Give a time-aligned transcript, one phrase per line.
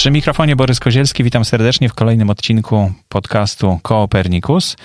[0.00, 4.76] Przy mikrofonie Borys Kozielski, witam serdecznie w kolejnym odcinku podcastu Koopernikus.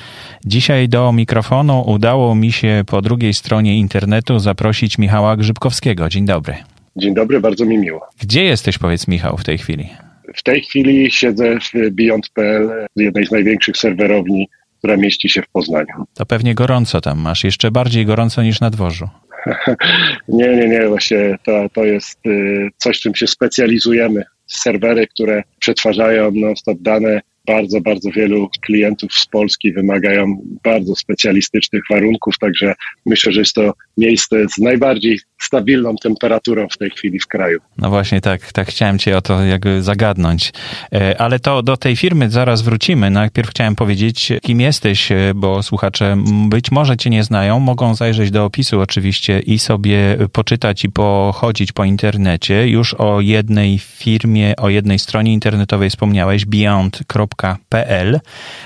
[0.46, 6.10] Dzisiaj do mikrofonu udało mi się po drugiej stronie internetu zaprosić Michała Grzybkowskiego.
[6.10, 6.56] Dzień dobry.
[6.96, 8.02] Dzień dobry, bardzo mi miło.
[8.22, 9.90] Gdzie jesteś, powiedz Michał, w tej chwili?
[10.36, 16.06] W tej chwili siedzę w Beyond.pl, jednej z największych serwerowni, która mieści się w Poznaniu.
[16.14, 19.10] To pewnie gorąco tam masz, jeszcze bardziej gorąco niż na dworzu.
[20.28, 24.24] nie, nie, nie, właśnie to, to jest y, coś, czym się specjalizujemy.
[24.48, 27.22] Serwery, które przetwarzają non-stop dane.
[27.48, 32.74] Bardzo, bardzo wielu klientów z Polski wymagają bardzo specjalistycznych warunków, także
[33.06, 37.60] myślę, że jest to miejsce z najbardziej stabilną temperaturą w tej chwili w kraju.
[37.78, 40.54] No właśnie, tak, tak chciałem cię o to jakby zagadnąć.
[40.94, 43.10] E, ale to do tej firmy zaraz wrócimy.
[43.10, 46.18] Najpierw chciałem powiedzieć, kim jesteś, e, bo słuchacze
[46.50, 51.72] być może cię nie znają, mogą zajrzeć do opisu oczywiście i sobie poczytać i pochodzić
[51.72, 52.68] po internecie.
[52.68, 58.20] Już o jednej firmie, o jednej stronie internetowej wspomniałeś, beyond.pl,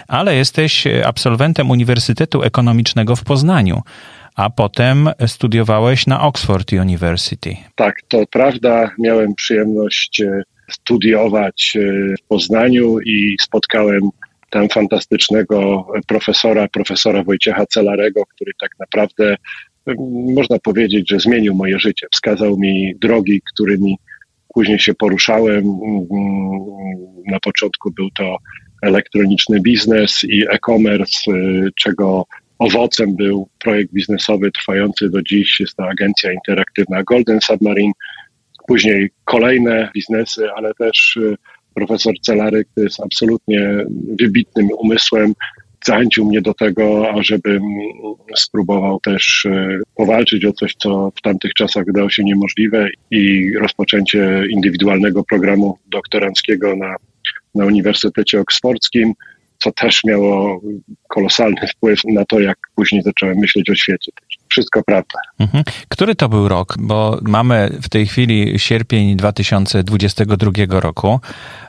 [0.07, 3.81] ale jesteś absolwentem Uniwersytetu Ekonomicznego w Poznaniu
[4.39, 7.57] a potem studiowałeś na Oxford University.
[7.75, 8.91] Tak, to prawda.
[8.99, 11.79] Miałem przyjemność e, studiować e,
[12.17, 14.01] w Poznaniu i spotkałem
[14.49, 19.35] tam fantastycznego profesora, profesora Wojciecha Celarego, który tak naprawdę
[19.87, 19.93] e,
[20.35, 22.07] można powiedzieć, że zmienił moje życie.
[22.11, 23.97] Wskazał mi drogi, którymi
[24.53, 25.63] później się poruszałem.
[27.27, 28.37] Na początku był to
[28.81, 31.31] elektroniczny biznes i e-commerce,
[31.75, 32.25] czego
[32.59, 37.93] Owocem był projekt biznesowy trwający do dziś, jest to agencja interaktywna Golden Submarine.
[38.67, 41.35] Później kolejne biznesy, ale też y,
[41.73, 43.85] profesor Celary, który jest absolutnie
[44.19, 45.33] wybitnym umysłem,
[45.85, 47.61] zachęcił mnie do tego, ażebym
[48.35, 54.43] spróbował też y, powalczyć o coś, co w tamtych czasach wydało się niemożliwe i rozpoczęcie
[54.49, 56.95] indywidualnego programu doktoranckiego na,
[57.55, 59.13] na Uniwersytecie Oksfordzkim
[59.59, 60.61] co też miało
[61.07, 64.11] kolosalny wpływ na to, jak później zacząłem myśleć o świecie.
[64.49, 65.19] Wszystko prawda.
[65.39, 65.63] Mhm.
[65.89, 66.75] Który to był rok?
[66.79, 71.19] Bo mamy w tej chwili sierpień 2022 roku.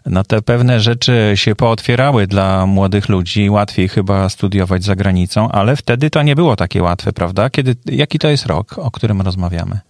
[0.06, 3.50] No te pewne rzeczy się pootwierały dla młodych ludzi.
[3.50, 7.50] Łatwiej chyba studiować za granicą, ale wtedy to nie było takie łatwe, prawda?
[7.50, 9.80] Kiedy, jaki to jest rok, o którym rozmawiamy?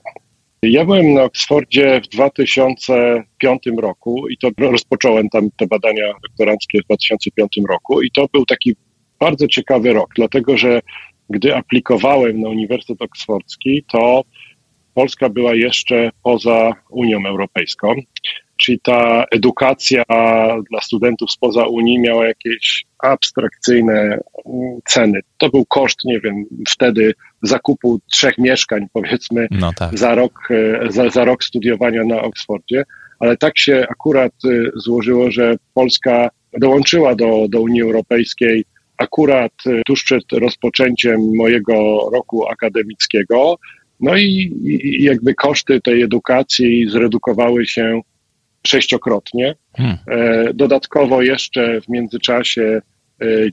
[0.62, 6.84] Ja byłem na Oksfordzie w 2005 roku i to rozpocząłem tam te badania doktoranckie w
[6.84, 8.76] 2005 roku i to był taki
[9.20, 10.80] bardzo ciekawy rok, dlatego że
[11.30, 14.24] gdy aplikowałem na Uniwersytet Oksfordzki, to
[14.94, 17.94] Polska była jeszcze poza Unią Europejską,
[18.56, 20.02] czyli ta edukacja
[20.70, 24.18] dla studentów spoza Unii miała jakieś abstrakcyjne
[24.86, 25.20] ceny.
[25.38, 29.98] To był koszt, nie wiem, wtedy zakupu trzech mieszkań, powiedzmy, no tak.
[29.98, 32.84] za, rok, e, za, za rok studiowania na Oksfordzie,
[33.18, 38.64] ale tak się akurat e, złożyło, że Polska dołączyła do, do Unii Europejskiej
[38.98, 43.56] akurat e, tuż przed rozpoczęciem mojego roku akademickiego.
[44.00, 48.00] No i, i jakby koszty tej edukacji zredukowały się
[48.66, 49.54] sześciokrotnie.
[49.76, 49.98] Hmm.
[50.54, 52.82] Dodatkowo jeszcze w międzyczasie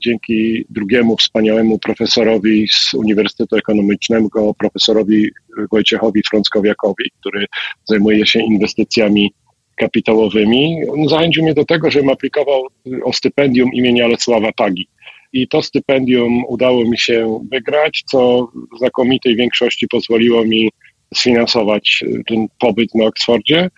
[0.00, 5.30] dzięki drugiemu wspaniałemu profesorowi z Uniwersytetu Ekonomicznego, profesorowi
[5.72, 7.46] Wojciechowi Frąckowiakowi, który
[7.84, 9.32] zajmuje się inwestycjami
[9.76, 10.80] kapitałowymi.
[10.90, 12.66] On zachęcił mnie do tego, żebym aplikował
[13.04, 14.88] o stypendium imienia Lecława Pagi.
[15.32, 20.70] I to stypendium udało mi się wygrać, co w znakomitej większości pozwoliło mi
[21.14, 23.70] sfinansować ten pobyt na Oksfordzie.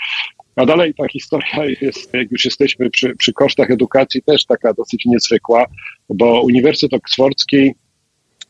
[0.57, 5.05] A dalej ta historia jest, jak już jesteśmy przy, przy kosztach edukacji, też taka dosyć
[5.07, 5.67] niezwykła,
[6.09, 7.75] bo Uniwersytet Oksfordzki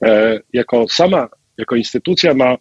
[0.02, 1.28] e, jako sama,
[1.58, 2.56] jako instytucja ma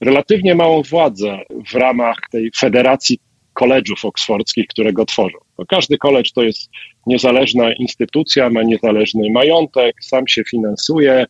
[0.00, 1.38] relatywnie małą władzę
[1.70, 3.18] w ramach tej federacji
[3.52, 5.38] koledżów oksfordzkich, które go tworzą.
[5.56, 6.70] Bo każdy koledż to jest
[7.06, 11.26] niezależna instytucja, ma niezależny majątek, sam się finansuje,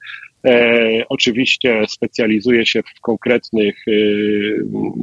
[1.09, 3.93] oczywiście specjalizuje się w konkretnych e,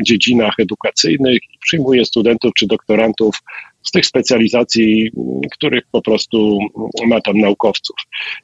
[0.04, 3.36] dziedzinach edukacyjnych i przyjmuje studentów czy doktorantów
[3.84, 5.12] z tych specjalizacji,
[5.52, 6.60] których po prostu
[7.08, 7.96] ma tam naukowców.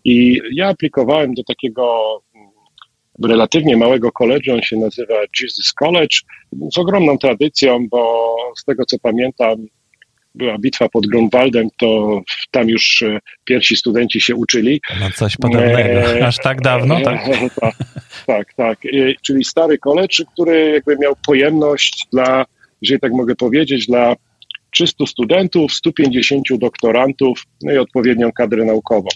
[0.04, 2.22] I ja aplikowałem do takiego
[3.24, 6.18] relatywnie małego koledżu, on się nazywa Jesus College,
[6.74, 9.68] z ogromną tradycją, bo z tego co pamiętam,
[10.36, 12.22] była bitwa pod Grunwaldem, to
[12.52, 14.82] tam już e, pierwsi studenci się uczyli.
[15.00, 15.78] No coś podobnego.
[15.78, 17.28] E, Aż tak dawno, tak?
[17.28, 17.76] E, tak,
[18.26, 18.80] tak, tak.
[19.26, 22.46] Czyli stary college, który jakby miał pojemność dla,
[22.82, 24.16] jeżeli tak mogę powiedzieć, dla
[24.72, 29.08] 300 studentów, 150 doktorantów, no i odpowiednią kadrę naukową.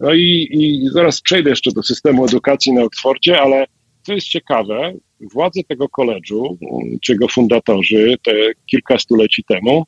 [0.00, 3.66] No i, i zaraz przejdę jeszcze do systemu edukacji na Oksfordzie, ale
[4.02, 6.58] co jest ciekawe, władze tego koledżu,
[7.02, 8.32] czy go fundatorzy te
[8.66, 9.86] kilka stuleci temu,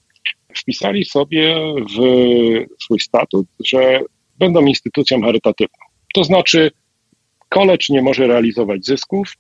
[0.56, 4.00] wpisali sobie w swój statut, że
[4.38, 5.78] będą instytucją charytatywną.
[6.14, 6.70] To znaczy,
[7.48, 9.36] college nie może realizować zysków,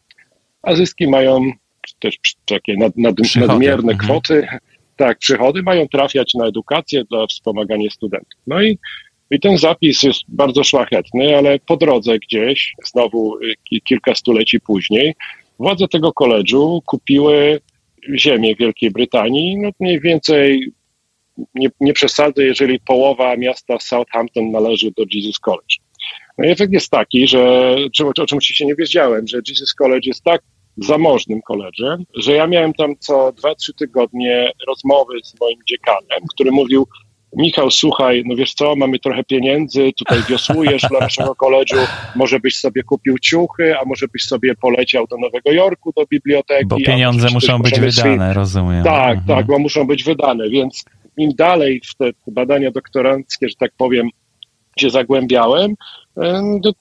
[0.62, 1.52] a zyski mają
[2.00, 3.98] też takie nad, nad, nadmierne mhm.
[3.98, 4.46] kwoty,
[4.96, 8.40] tak, przychody mają trafiać na edukację dla wspomagania studentów.
[8.46, 8.78] No i,
[9.30, 13.38] i ten zapis jest bardzo szlachetny, ale po drodze gdzieś, znowu
[13.84, 15.14] kilka stuleci później,
[15.58, 17.60] władze tego koledżu kupiły
[18.16, 20.72] ziemię Wielkiej Brytanii, no mniej więcej
[21.54, 25.76] nie, nie przesadzę, jeżeli połowa miasta Southampton należy do Jesus College.
[26.38, 27.74] No i efekt jest taki, że
[28.04, 30.42] o czym oczywiście nie wiedziałem, że Jesus College jest tak
[30.76, 36.86] zamożnym koledżem, że ja miałem tam co 2-3 tygodnie rozmowy z moim dziekanem, który mówił,
[37.36, 41.76] Michał, słuchaj, no wiesz co, mamy trochę pieniędzy, tutaj wiosłujesz dla naszego koledżu,
[42.16, 46.66] może byś sobie kupił ciuchy, a może byś sobie poleciał do Nowego Jorku, do biblioteki.
[46.66, 48.84] Bo pieniądze muszą być wydane, rozumiem.
[48.84, 49.26] Tak, mhm.
[49.26, 50.84] tak, bo muszą być wydane, więc
[51.16, 54.08] im dalej w te badania doktoranckie, że tak powiem,
[54.78, 55.74] się zagłębiałem,
[56.62, 56.72] to,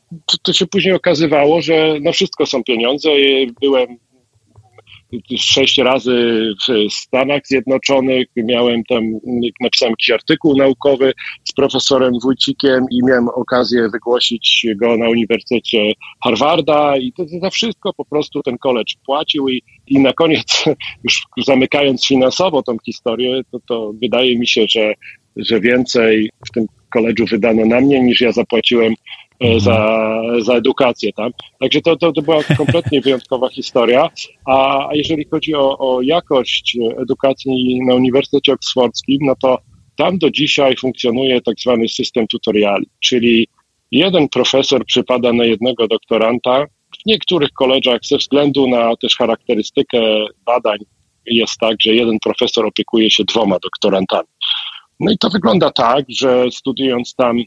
[0.44, 3.10] to, się później okazywało, że na wszystko są pieniądze.
[3.62, 3.98] Byłem
[5.38, 9.04] sześć razy w Stanach Zjednoczonych, miałem tam,
[9.62, 11.14] napisałem jakiś artykuł naukowy
[11.44, 15.92] z profesorem Wójcikiem i miałem okazję wygłosić go na Uniwersytecie
[16.24, 20.66] Harvarda i to, to wszystko po prostu ten college płacił i, i na koniec,
[21.04, 24.94] już zamykając finansowo tą historię, to, to wydaje mi się, że,
[25.36, 28.94] że więcej w tym koledżu wydano na mnie niż ja zapłaciłem
[29.42, 31.32] E, za, za edukację tam.
[31.60, 34.10] Także to, to, to była kompletnie wyjątkowa historia.
[34.46, 39.58] A jeżeli chodzi o, o jakość edukacji na Uniwersytecie Oksfordzkim, no to
[39.96, 43.48] tam do dzisiaj funkcjonuje tak zwany system tutoriali, czyli
[43.92, 46.66] jeden profesor przypada na jednego doktoranta.
[47.02, 50.00] W niektórych koleżach ze względu na też charakterystykę
[50.46, 50.78] badań
[51.26, 54.28] jest tak, że jeden profesor opiekuje się dwoma doktorantami.
[55.00, 57.38] No i to wygląda tak, że studiując tam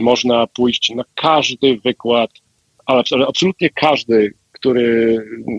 [0.00, 2.30] można pójść na każdy wykład,
[2.86, 5.18] ale absolutnie każdy, który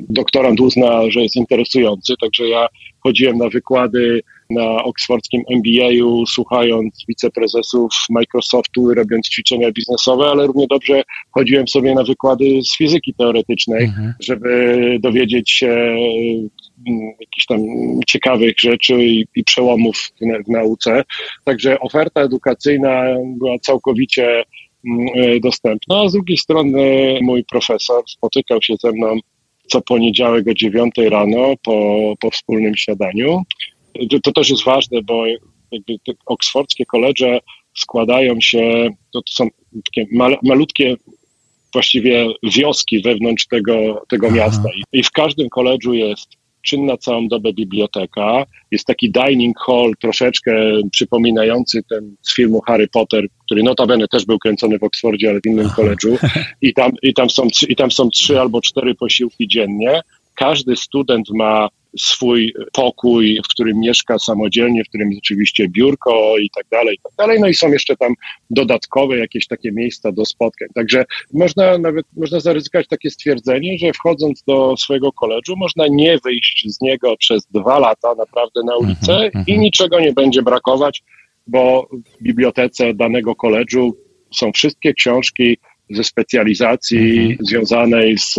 [0.09, 2.13] doktorant uzna, że jest interesujący.
[2.21, 2.67] Także ja
[2.99, 11.03] chodziłem na wykłady na oksfordzkim MBA-u, słuchając wiceprezesów Microsoftu, robiąc ćwiczenia biznesowe, ale równie dobrze
[11.31, 14.13] chodziłem sobie na wykłady z fizyki teoretycznej, mhm.
[14.19, 15.67] żeby dowiedzieć się
[16.87, 17.59] mm, jakichś tam
[18.07, 20.11] ciekawych rzeczy i, i przełomów w,
[20.45, 21.03] w nauce.
[21.43, 23.03] Także oferta edukacyjna
[23.37, 24.43] była całkowicie
[24.85, 25.07] mm,
[25.39, 26.01] dostępna.
[26.01, 29.19] A z drugiej strony mój profesor spotykał się ze mną
[29.67, 33.43] co poniedziałek o 9 rano po, po wspólnym śniadaniu
[34.23, 35.25] to, też jest ważne, bo
[35.71, 37.39] jakby te oksfordzkie koledże
[37.77, 39.47] składają się, to, są
[39.85, 40.95] takie mal, malutkie
[41.73, 44.69] właściwie wioski wewnątrz tego, tego miasta.
[44.77, 46.27] I, I w każdym koledżu jest
[46.63, 48.45] czynna całą dobę biblioteka.
[48.71, 50.51] Jest taki dining hall troszeczkę
[50.91, 55.45] przypominający ten z filmu Harry Potter, który notabene też był kręcony w Oksfordzie, ale w
[55.45, 56.17] innym koledżu.
[56.61, 60.01] I tam, i, tam są, I tam są trzy albo cztery posiłki dziennie.
[60.35, 61.69] Każdy student ma
[61.99, 66.99] swój pokój, w którym mieszka samodzielnie, w którym jest oczywiście biurko i tak dalej, i
[67.03, 67.39] tak dalej.
[67.39, 68.13] No i są jeszcze tam
[68.49, 70.67] dodatkowe jakieś takie miejsca do spotkań.
[70.75, 76.65] Także można nawet, można zaryzykować takie stwierdzenie, że wchodząc do swojego koledżu, można nie wyjść
[76.67, 81.03] z niego przez dwa lata naprawdę na ulicę mm -hmm, i niczego nie będzie brakować,
[81.47, 81.87] bo
[82.19, 83.97] w bibliotece danego koledżu
[84.31, 85.57] są wszystkie książki,
[85.95, 87.37] ze specjalizacji mhm.
[87.41, 88.33] związanej z,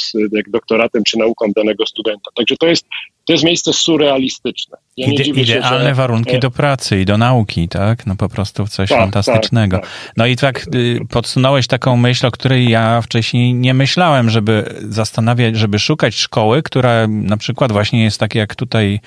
[0.00, 2.30] z jak doktoratem czy nauką danego studenta.
[2.36, 2.86] Także to jest,
[3.26, 4.76] to jest miejsce surrealistyczne.
[4.96, 5.94] Ja Ide, idealne się, że...
[5.94, 8.06] warunki do pracy i do nauki, tak?
[8.06, 9.76] No po prostu coś tak, fantastycznego.
[9.76, 10.12] Tak, tak.
[10.16, 15.56] No i tak y, podsunąłeś taką myśl, o której ja wcześniej nie myślałem, żeby zastanawiać,
[15.56, 19.00] żeby szukać szkoły, która na przykład właśnie jest tak jak tutaj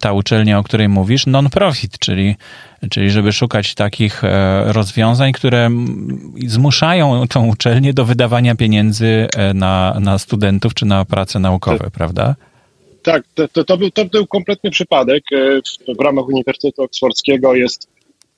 [0.00, 2.36] ta uczelnia, o której mówisz, non-profit, czyli
[2.90, 5.70] czyli żeby szukać takich e, rozwiązań, które
[6.46, 11.90] zmuszają tą uczelnię do wydawania pieniędzy e, na, na studentów czy na prace naukowe, to,
[11.90, 12.34] prawda?
[13.02, 13.22] Tak,
[13.52, 15.24] to, to, był, to był kompletny przypadek.
[15.32, 17.88] E, w, w ramach Uniwersytetu Oksfordzkiego jest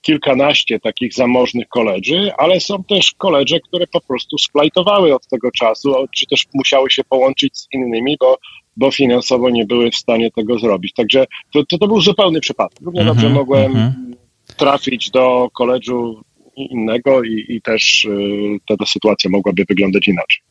[0.02, 5.94] kilkanaście takich zamożnych koledży, ale są też koledże, które po prostu splajtowały od tego czasu,
[6.14, 8.38] czy też musiały się połączyć z innymi, bo,
[8.76, 10.92] bo finansowo nie były w stanie tego zrobić.
[10.92, 12.78] Także to, to, to był zupełny przypadek.
[12.82, 14.16] Równie mm -hmm, dobrze mogłem mm -hmm
[14.56, 16.25] trafić do koledżu
[16.56, 20.42] innego i, i też y, ta sytuacja mogłaby wyglądać inaczej.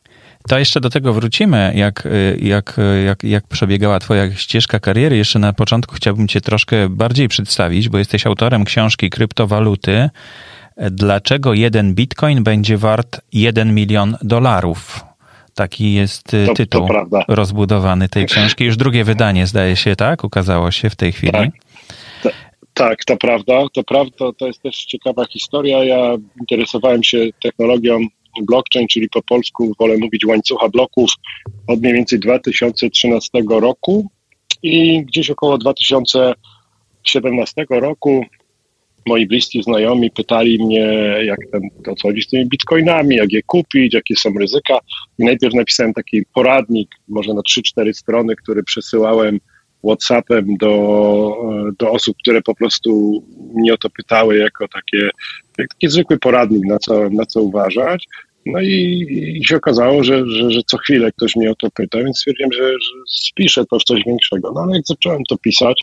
[0.48, 5.16] To jeszcze do tego wrócimy, jak, y, jak, jak, jak przebiegała Twoja ścieżka kariery.
[5.16, 10.10] Jeszcze na początku chciałbym Cię troszkę bardziej przedstawić, bo jesteś autorem książki Kryptowaluty.
[10.90, 15.04] Dlaczego jeden bitcoin będzie wart 1 milion dolarów?
[15.54, 18.64] Taki jest y, to, tytuł to rozbudowany tej książki.
[18.64, 20.24] Już drugie wydanie, zdaje się, tak?
[20.24, 21.32] Ukazało się w tej chwili.
[21.32, 21.50] Tak.
[22.76, 25.84] Tak, to prawda, to prawda, to jest też ciekawa historia.
[25.84, 28.00] Ja interesowałem się technologią
[28.42, 31.10] blockchain, czyli po polsku wolę mówić łańcucha bloków
[31.66, 34.10] od mniej więcej 2013 roku
[34.62, 38.24] i gdzieś około 2017 roku
[39.06, 40.86] moi bliscy znajomi pytali mnie,
[41.24, 44.78] jak ten, co chodzi z tymi bitcoinami, jak je kupić, jakie są ryzyka.
[45.18, 49.40] I najpierw napisałem taki poradnik, może na 3-4 strony, który przesyłałem
[49.84, 51.36] WhatsAppem do,
[51.78, 53.22] do osób, które po prostu
[53.54, 55.10] mnie o to pytały, jako takie,
[55.58, 58.06] jak taki zwykły poradnik, na co, na co uważać.
[58.46, 59.06] No i,
[59.40, 62.52] i się okazało, że, że, że, co chwilę ktoś mnie o to pyta, więc stwierdziłem,
[62.52, 64.52] że, że spiszę to w coś większego.
[64.54, 65.82] No ale jak zacząłem to pisać,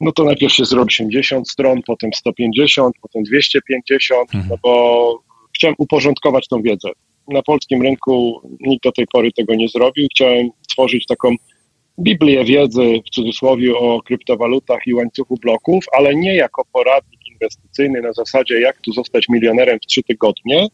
[0.00, 4.50] no to najpierw się zrobi 80 stron, potem 150, potem 250, mhm.
[4.50, 5.22] no bo
[5.54, 6.88] chciałem uporządkować tą wiedzę.
[7.28, 10.06] Na polskim rynku nikt do tej pory tego nie zrobił.
[10.14, 11.34] Chciałem stworzyć taką
[11.98, 18.12] Biblię wiedzy w cudzysłowie o kryptowalutach i łańcuchu bloków, ale nie jako poradnik inwestycyjny na
[18.12, 20.66] zasadzie jak tu zostać milionerem w trzy tygodnie,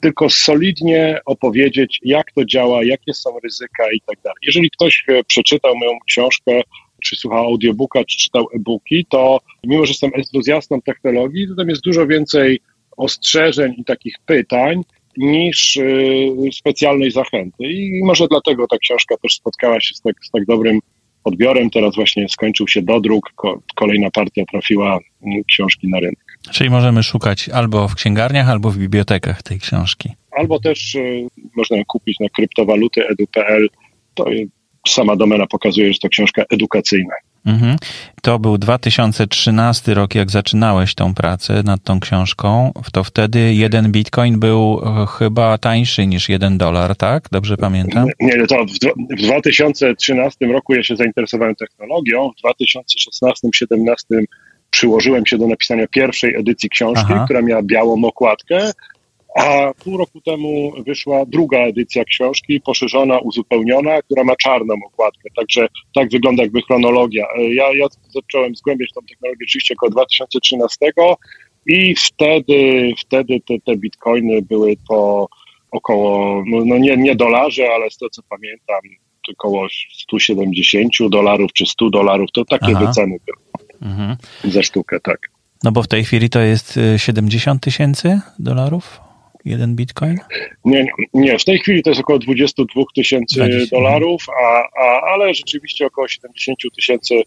[0.00, 4.36] tylko solidnie opowiedzieć, jak to działa, jakie są ryzyka i tak dalej.
[4.42, 6.60] Jeżeli ktoś e, przeczytał moją książkę,
[7.02, 11.82] czy słuchał audiobooka, czy czytał e-booki, to mimo, że jestem entuzjastą technologii, to tam jest
[11.82, 12.60] dużo więcej
[12.96, 14.82] ostrzeżeń i takich pytań
[15.16, 17.64] niż yy, specjalnej zachęty.
[17.64, 20.80] I może dlatego ta książka też spotkała się z tak, z tak dobrym
[21.24, 21.70] odbiorem.
[21.70, 23.32] Teraz właśnie skończył się dodruk,
[23.74, 26.38] kolejna partia trafiła mm, książki na rynek.
[26.52, 30.08] Czyli możemy szukać albo w księgarniach, albo w bibliotekach tej książki.
[30.30, 33.68] Albo też y, można ją kupić na kryptowaluty edu.pl.
[34.14, 34.24] To
[34.88, 37.14] sama domena pokazuje, że to książka edukacyjna.
[37.46, 37.76] Mhm.
[38.22, 42.72] To był 2013 rok, jak zaczynałeś tą pracę nad tą książką.
[42.92, 47.28] To wtedy jeden bitcoin był e, chyba tańszy niż jeden dolar, tak?
[47.32, 48.06] Dobrze pamiętam?
[48.20, 48.72] Nie, to w,
[49.18, 52.30] w 2013 roku ja się zainteresowałem technologią.
[52.30, 52.48] W
[53.74, 54.24] 2016-2017
[54.70, 57.24] przyłożyłem się do napisania pierwszej edycji książki, Aha.
[57.24, 58.72] która miała białą okładkę
[59.36, 65.28] a pół roku temu wyszła druga edycja książki, poszerzona, uzupełniona, która ma czarną okładkę.
[65.36, 67.26] Także tak wygląda jakby chronologia.
[67.38, 70.86] Ja, ja zacząłem zgłębiać tą technologię oczywiście około 2013
[71.66, 75.28] i wtedy, wtedy te, te bitcoiny były po
[75.70, 78.80] około, no, no nie, nie dolarze, ale z tego co pamiętam,
[79.32, 82.86] około 170 dolarów czy 100 dolarów, to takie Aha.
[82.86, 83.62] wyceny były
[83.92, 84.16] mhm.
[84.44, 85.18] za sztukę, tak.
[85.64, 89.05] No bo w tej chwili to jest 70 y, tysięcy dolarów?
[89.46, 90.18] Jeden bitcoin?
[90.64, 95.86] Nie, nie, w tej chwili to jest około 22 tysięcy dolarów, a, a, ale rzeczywiście
[95.86, 97.22] około 70 tysięcy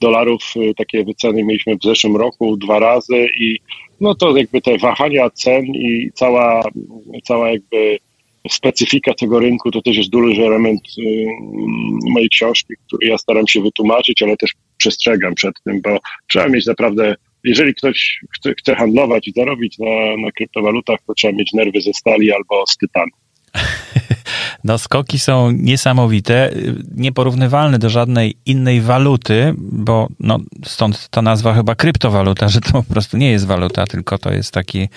[0.00, 3.58] dolarów y, takie wyceny mieliśmy w zeszłym roku dwa razy i
[4.00, 6.62] no to jakby te wahania cen i cała,
[7.24, 7.98] cała jakby
[8.50, 11.26] specyfika tego rynku to też jest duży element y,
[12.10, 15.98] mojej książki, który ja staram się wytłumaczyć, ale też przestrzegam przed tym, bo
[16.28, 21.38] trzeba mieć naprawdę jeżeli ktoś chce, chce handlować i zarobić na, na kryptowalutach, to trzeba
[21.38, 23.12] mieć nerwy ze stali albo z tytanu.
[24.64, 26.50] No, skoki są niesamowite,
[26.96, 32.82] nieporównywalne do żadnej innej waluty, bo no, stąd ta nazwa chyba kryptowaluta, że to po
[32.82, 34.88] prostu nie jest waluta, tylko to jest taki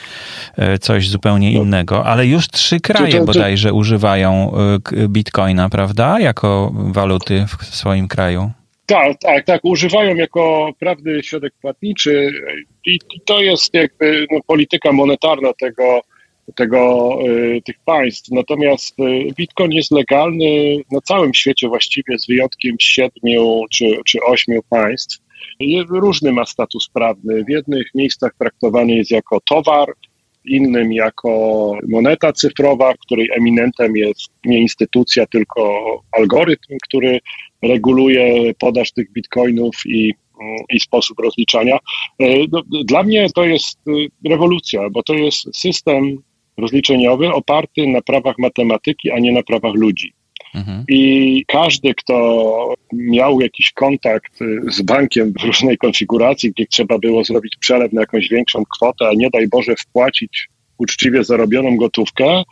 [0.57, 1.61] e, coś zupełnie no.
[1.61, 2.05] innego.
[2.05, 6.19] Ale już trzy kraje to, to, to, bodajże używają e, bitcoina, prawda?
[6.19, 8.51] Jako waluty w swoim kraju.
[8.85, 9.65] Tak, tak, tak.
[9.65, 12.31] Używają jako prawny środek płatniczy
[12.85, 16.01] i, to jest jakby no, polityka monetarna tego,
[16.55, 18.31] tego, y, tych państw.
[18.31, 24.61] Natomiast y, Bitcoin jest legalny na całym świecie właściwie z wyjątkiem siedmiu czy, czy ośmiu
[24.69, 25.19] państw.
[25.89, 27.43] Różny ma status prawny.
[27.43, 29.93] W jednych miejscach traktowany jest jako towar,
[30.45, 31.29] innym jako
[31.89, 37.19] moneta cyfrowa, której eminentem jest nie instytucja, tylko algorytm, który
[37.67, 40.13] reguluje podaż tych bitcoinów i,
[40.69, 41.77] i sposób rozliczania.
[42.19, 46.17] E, no, dla mnie to jest e, rewolucja, bo to jest system
[46.57, 50.13] rozliczeniowy oparty na prawach matematyki, a nie na prawach ludzi.
[50.55, 50.83] Mhm.
[50.87, 57.55] I każdy, kto miał jakiś kontakt z bankiem w różnej konfiguracji, gdzie trzeba było zrobić
[57.59, 62.43] przelew na jakąś większą kwotę, a nie daj Boże wpłacić uczciwie zarobioną gotówkę,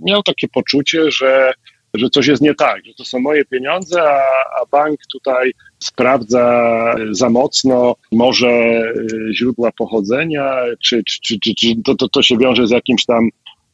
[0.00, 1.52] miał takie poczucie, że
[1.94, 4.22] że coś jest nie tak, że to są moje pieniądze, a,
[4.62, 11.94] a bank tutaj sprawdza za mocno może y, źródła pochodzenia, czy, czy, czy, czy to,
[11.94, 13.28] to, to się wiąże z jakimś tam,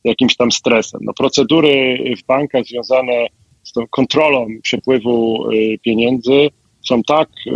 [0.04, 1.00] jakimś tam stresem.
[1.04, 3.26] No, procedury w bankach związane
[3.62, 6.48] z tą kontrolą przepływu y, pieniędzy
[6.88, 7.52] są tak y,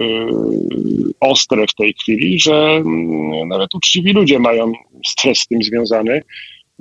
[1.21, 4.73] ostre w tej chwili, że mm, nawet uczciwi ludzie mają
[5.07, 6.23] stres z tym związany.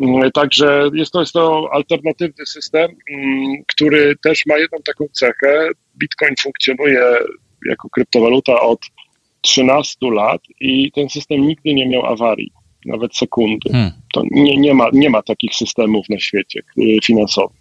[0.01, 5.69] Mm, także jest to, jest to alternatywny system, mm, który też ma jedną taką cechę.
[5.97, 7.03] Bitcoin funkcjonuje
[7.65, 8.79] jako kryptowaluta od
[9.41, 12.51] 13 lat i ten system nigdy nie miał awarii,
[12.85, 13.69] nawet sekundy.
[13.71, 13.91] Hmm.
[14.13, 17.58] To nie, nie, ma, nie ma takich systemów na świecie y, finansowych.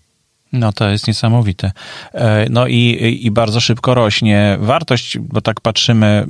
[0.53, 1.73] No to jest niesamowite.
[2.15, 6.27] E, no i, i bardzo szybko rośnie wartość, bo tak patrzymy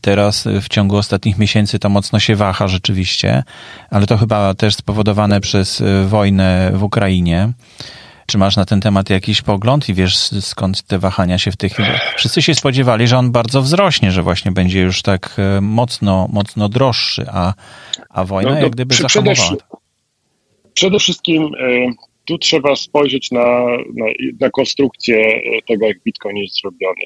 [0.00, 3.42] teraz w ciągu ostatnich miesięcy to mocno się waha rzeczywiście,
[3.90, 7.52] ale to chyba też spowodowane przez e, wojnę w Ukrainie.
[8.26, 11.78] Czy masz na ten temat jakiś pogląd i wiesz skąd te wahania się w tych...
[12.16, 16.68] Wszyscy się spodziewali, że on bardzo wzrośnie, że właśnie będzie już tak e, mocno, mocno
[16.68, 17.54] droższy, a,
[18.10, 19.56] a wojna no, jak gdyby zahamowała.
[20.74, 21.52] Przede wszystkim
[22.24, 24.06] tu trzeba spojrzeć na, na,
[24.40, 27.04] na konstrukcję tego, jak Bitcoin jest zrobiony.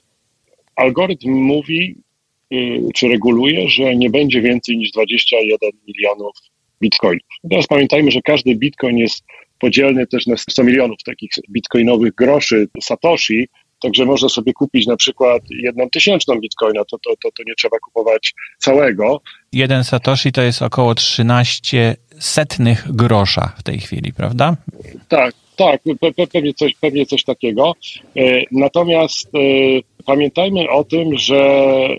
[0.77, 1.97] Algorytm mówi,
[2.53, 6.37] y, czy reguluje, że nie będzie więcej niż 21 milionów
[6.81, 7.27] bitcoinów.
[7.51, 9.25] Teraz pamiętajmy, że każdy bitcoin jest
[9.59, 13.49] podzielny też na 100 milionów takich bitcoinowych groszy Satoshi,
[13.83, 17.79] Także można sobie kupić na przykład jedną tysięczną bitcoina, to, to, to, to nie trzeba
[17.79, 19.21] kupować całego.
[19.53, 24.57] Jeden Satoshi to jest około 13 setnych grosza w tej chwili, prawda?
[25.09, 25.81] Tak, tak,
[26.33, 27.73] pewnie coś, pewnie coś takiego.
[28.17, 29.39] E, natomiast e,
[30.07, 31.97] pamiętajmy o tym, że e,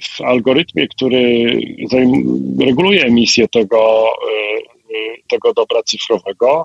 [0.00, 1.52] w algorytmie, który
[2.60, 4.06] reguluje emisję tego,
[5.30, 6.64] tego dobra cyfrowego,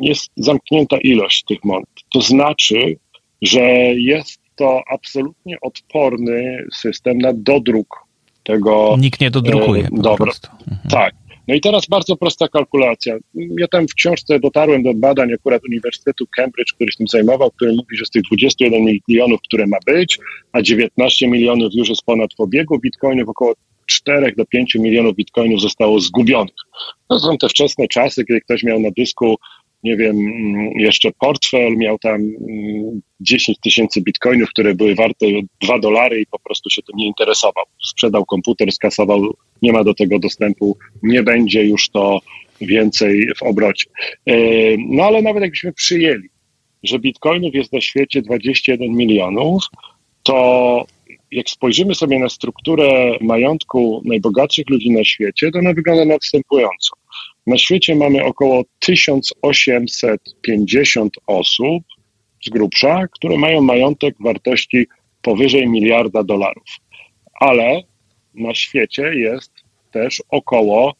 [0.00, 1.88] jest zamknięta ilość tych monet.
[2.12, 2.96] To znaczy,
[3.42, 3.60] że
[3.94, 8.05] jest to absolutnie odporny system na dodruk
[8.46, 8.96] tego.
[8.98, 9.82] Nikt nie dodrukuje.
[9.84, 10.32] E, dobra.
[10.68, 10.90] Mhm.
[10.90, 11.14] Tak.
[11.48, 13.16] No i teraz bardzo prosta kalkulacja.
[13.34, 17.70] Ja tam w książce dotarłem do badań akurat Uniwersytetu Cambridge, który się tym zajmował, który
[17.72, 20.18] mówi, że z tych 21 milionów, które ma być,
[20.52, 23.54] a 19 milionów już jest ponad w obiegu bitcoinów, około
[23.86, 26.54] 4 do 5 milionów bitcoinów zostało zgubionych.
[27.08, 29.36] To są te wczesne czasy, kiedy ktoś miał na dysku
[29.86, 32.20] nie wiem, mm, jeszcze portfel, miał tam
[33.20, 35.26] 10 mm, tysięcy bitcoinów, które były warte
[35.62, 37.64] 2 dolary i po prostu się tym nie interesował.
[37.90, 42.20] Sprzedał komputer, skasował, nie ma do tego dostępu, nie będzie już to
[42.60, 43.90] więcej w obrocie.
[44.26, 44.34] E,
[44.88, 46.28] no ale nawet jakbyśmy przyjęli,
[46.82, 49.64] że bitcoinów jest na świecie 21 milionów,
[50.22, 50.84] to
[51.30, 56.96] jak spojrzymy sobie na strukturę majątku najbogatszych ludzi na świecie, to ona wygląda następująco.
[57.46, 61.84] Na świecie mamy około 1850 osób
[62.44, 64.86] z grubsza, które mają majątek wartości
[65.22, 66.66] powyżej miliarda dolarów.
[67.40, 67.82] Ale
[68.34, 69.52] na świecie jest
[69.90, 70.94] też około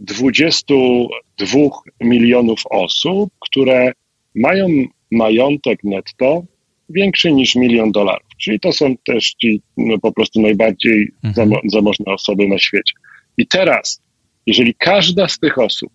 [0.00, 1.58] 22
[2.00, 3.92] milionów osób, które
[4.34, 4.68] mają
[5.10, 6.42] majątek netto
[6.88, 8.28] większy niż milion dolarów.
[8.38, 11.52] Czyli to są też ci no, po prostu najbardziej mhm.
[11.64, 12.94] zamożne osoby na świecie.
[13.38, 14.02] I teraz
[14.48, 15.92] jeżeli każda z tych osób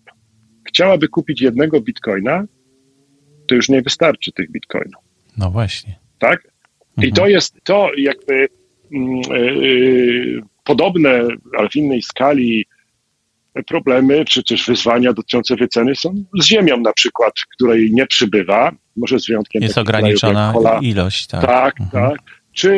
[0.68, 2.44] chciałaby kupić jednego bitcoina,
[3.48, 5.02] to już nie wystarczy tych bitcoinów.
[5.36, 5.98] No właśnie.
[6.18, 6.48] Tak?
[6.96, 7.08] Mhm.
[7.08, 8.48] I to jest to jakby
[8.90, 12.66] yy, podobne, ale w innej skali
[13.66, 19.18] problemy, czy też wyzwania dotyczące wyceny są z ziemią na przykład, której nie przybywa, może
[19.18, 19.62] z wyjątkiem...
[19.62, 21.46] Jest ograniczona ilość, tak.
[21.46, 22.10] Tak, mhm.
[22.10, 22.18] tak.
[22.52, 22.70] Czy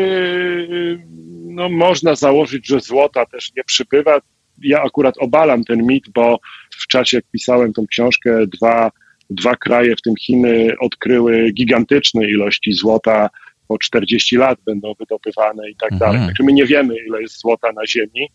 [1.45, 4.21] no, można założyć, że złota też nie przybywa?
[4.63, 6.39] Ja akurat obalam ten mit, bo
[6.71, 8.91] w czasie, jak pisałem tą książkę, dwa,
[9.31, 13.31] dwa kraje, w tym Chiny, odkryły gigantyczne ilości złota,
[13.69, 16.13] po 40 lat będą wydobywane i tak mhm.
[16.13, 16.27] dalej.
[16.27, 18.29] Także my nie wiemy, ile jest złota na Ziemi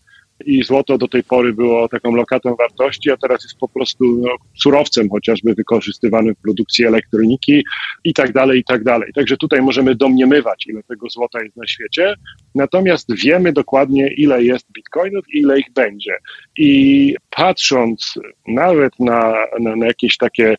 [0.46, 4.30] i złoto do tej pory było taką lokatą wartości, a teraz jest po prostu no,
[4.56, 7.64] surowcem chociażby wykorzystywanym w produkcji elektroniki
[8.04, 9.12] i tak dalej, i tak dalej.
[9.16, 12.16] Także tutaj możemy domniemywać, ile tego złota jest na świecie,
[12.56, 16.18] natomiast wiemy dokładnie, ile jest bitcoinów i ile ich będzie.
[16.58, 18.14] I patrząc
[18.48, 20.58] nawet na, na, na jakieś takie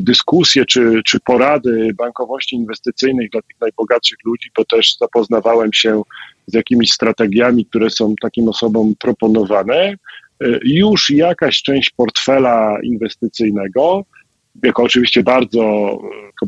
[0.00, 6.02] dyskusje czy, czy porady bankowości inwestycyjnej dla tych najbogatszych ludzi, bo też zapoznawałem się
[6.46, 9.96] z jakimiś strategiami, które są takim osobom proponowane, e,
[10.64, 14.04] już jakaś część portfela inwestycyjnego,
[14.62, 15.98] jako oczywiście bardzo,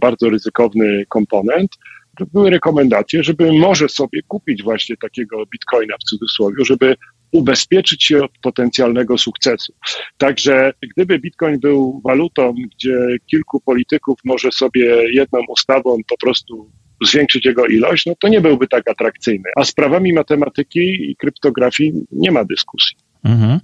[0.01, 1.71] bardzo ryzykowny komponent,
[2.19, 6.97] to były rekomendacje, żeby może sobie kupić właśnie takiego bitcoina w cudzysłowie, żeby
[7.33, 9.73] ubezpieczyć się od potencjalnego sukcesu.
[10.19, 16.71] Także gdyby bitcoin był walutą, gdzie kilku polityków może sobie jedną ustawą po prostu
[17.07, 19.51] zwiększyć jego ilość, no to nie byłby tak atrakcyjny.
[19.57, 22.97] A sprawami matematyki i kryptografii nie ma dyskusji.
[23.25, 23.61] Mhm.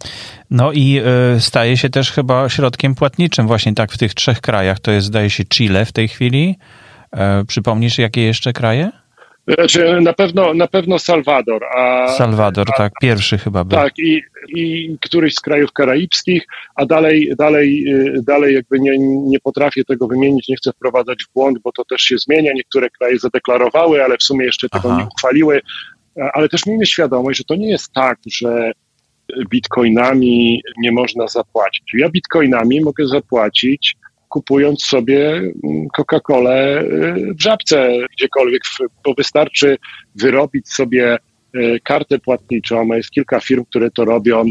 [0.50, 1.00] No i
[1.36, 4.80] y, staje się też chyba środkiem płatniczym właśnie tak w tych trzech krajach.
[4.80, 6.56] To jest zdaje się Chile w tej chwili.
[7.14, 9.03] Y, przypomnisz jakie jeszcze kraje?
[9.48, 11.64] Znaczy, na pewno, na pewno Salwador.
[11.64, 13.78] A, Salwador, a, tak, pierwszy chyba był.
[13.78, 19.40] Tak, i, i któryś z krajów karaibskich, a dalej, dalej, y, dalej jakby nie, nie
[19.40, 22.52] potrafię tego wymienić, nie chcę wprowadzać w błąd, bo to też się zmienia.
[22.54, 24.98] Niektóre kraje zadeklarowały, ale w sumie jeszcze tego Aha.
[25.00, 25.60] nie uchwaliły.
[26.32, 28.72] Ale też miejmy świadomość, że to nie jest tak, że
[29.50, 31.84] bitcoinami nie można zapłacić.
[31.94, 33.96] Ja bitcoinami mogę zapłacić
[34.34, 38.62] kupując sobie mm, Coca-Colę y, w żabce gdziekolwiek,
[39.04, 39.78] bo wystarczy
[40.14, 41.16] wyrobić sobie
[41.56, 42.94] y, kartę płatniczą.
[42.94, 44.44] Jest kilka firm, które to robią.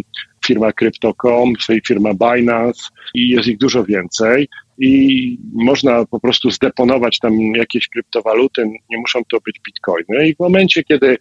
[0.45, 1.53] Firma Crypto.com,
[1.87, 2.81] firma Binance
[3.15, 4.47] i jest ich dużo więcej.
[4.77, 10.27] I można po prostu zdeponować tam jakieś kryptowaluty, nie muszą to być bitcoiny.
[10.27, 11.17] I w momencie, kiedy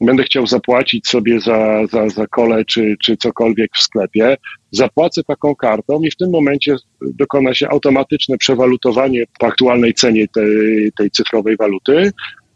[0.00, 4.36] będę chciał zapłacić sobie za, za, za kole czy, czy cokolwiek w sklepie,
[4.70, 10.92] zapłacę taką kartą i w tym momencie dokona się automatyczne przewalutowanie po aktualnej cenie tej,
[10.98, 12.12] tej cyfrowej waluty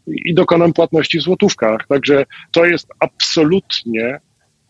[0.07, 1.87] i dokonam płatności w złotówkach.
[1.87, 4.19] Także to jest absolutnie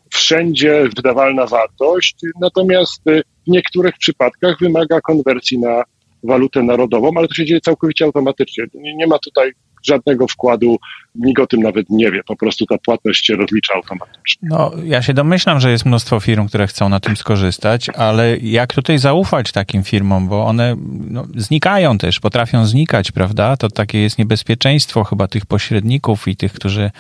[0.10, 3.02] wszędzie wydawalna wartość, natomiast
[3.48, 5.84] w niektórych przypadkach wymaga konwersji na
[6.24, 8.66] walutę narodową, ale to się dzieje całkowicie automatycznie.
[8.74, 9.52] Nie, nie ma tutaj
[9.84, 10.78] żadnego wkładu,
[11.16, 14.50] nikt o tym nawet nie wie, po prostu ta płatność się rozlicza automatycznie.
[14.50, 18.74] No, ja się domyślam, że jest mnóstwo firm, które chcą na tym skorzystać, ale jak
[18.74, 20.76] tutaj zaufać takim firmom, bo one
[21.10, 23.58] no, znikają też, potrafią znikać, prawda?
[23.58, 26.92] To takie jest niebezpieczeństwo chyba tych pośredników i tych, którzy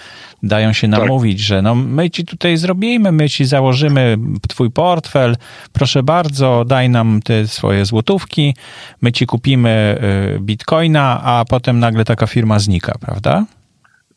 [0.43, 0.99] dają się tak.
[0.99, 1.47] namówić, tak.
[1.47, 4.17] że no my ci tutaj zrobimy, my ci założymy
[4.49, 5.37] twój portfel,
[5.73, 8.55] proszę bardzo, daj nam te swoje złotówki,
[9.01, 9.97] my ci kupimy
[10.35, 13.45] y, bitcoina, a potem nagle taka firma znika, prawda?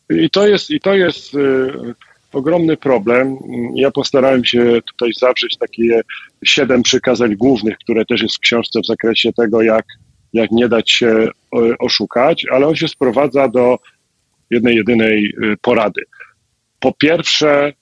[0.09, 1.73] I to jest, i to jest y,
[2.33, 3.37] ogromny problem.
[3.75, 6.01] Ja postarałem się tutaj zawrzeć takie
[6.45, 9.85] siedem przykazań głównych, które też jest w książce w zakresie tego, jak,
[10.33, 11.27] jak nie dać się
[11.79, 13.79] oszukać, ale on się sprowadza do
[14.49, 16.01] jednej, jedynej y, porady.
[16.79, 17.73] Po pierwsze,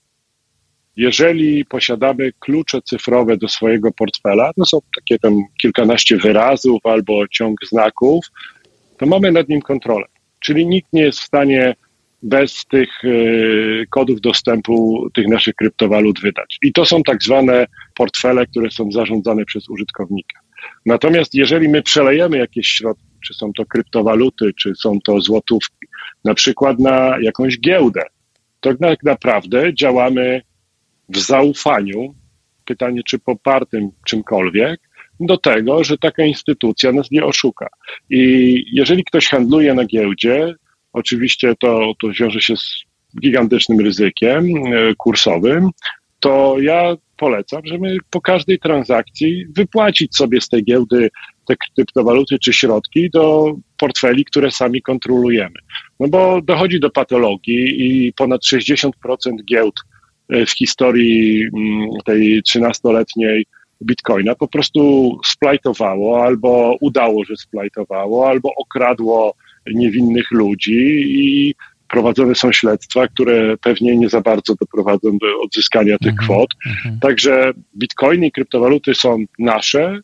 [0.95, 7.59] jeżeli posiadamy klucze cyfrowe do swojego portfela, to są takie tam kilkanaście wyrazów albo ciąg
[7.65, 8.25] znaków,
[8.97, 10.05] to mamy nad nim kontrolę.
[10.43, 11.75] Czyli nikt nie jest w stanie
[12.23, 16.57] bez tych y, kodów dostępu tych naszych kryptowalut wydać.
[16.61, 20.39] I to są tak zwane portfele, które są zarządzane przez użytkownika.
[20.85, 25.87] Natomiast jeżeli my przelejemy jakieś środki, czy są to kryptowaluty, czy są to złotówki,
[26.25, 28.01] na przykład na jakąś giełdę,
[28.59, 30.41] to tak naprawdę działamy
[31.09, 32.15] w zaufaniu,
[32.65, 34.81] pytanie czy popartym czymkolwiek,
[35.25, 37.67] do tego, że taka instytucja nas nie oszuka.
[38.09, 40.55] I jeżeli ktoś handluje na giełdzie,
[40.93, 42.83] oczywiście to, to wiąże się z
[43.21, 45.69] gigantycznym ryzykiem e, kursowym,
[46.19, 51.09] to ja polecam, żeby po każdej transakcji wypłacić sobie z tej giełdy
[51.47, 55.55] te kryptowaluty czy środki do portfeli, które sami kontrolujemy.
[55.99, 58.89] No bo dochodzi do patologii i ponad 60%
[59.45, 59.75] giełd
[60.29, 63.45] e, w historii mm, tej 13-letniej
[63.83, 69.35] bitcoina po prostu splajtowało, albo udało, że splajtowało, albo okradło
[69.73, 71.55] niewinnych ludzi i
[71.87, 76.49] prowadzone są śledztwa, które pewnie nie za bardzo doprowadzą do odzyskania tych mhm, kwot.
[76.67, 76.99] Mhm.
[76.99, 79.99] Także bitcoiny i kryptowaluty są nasze,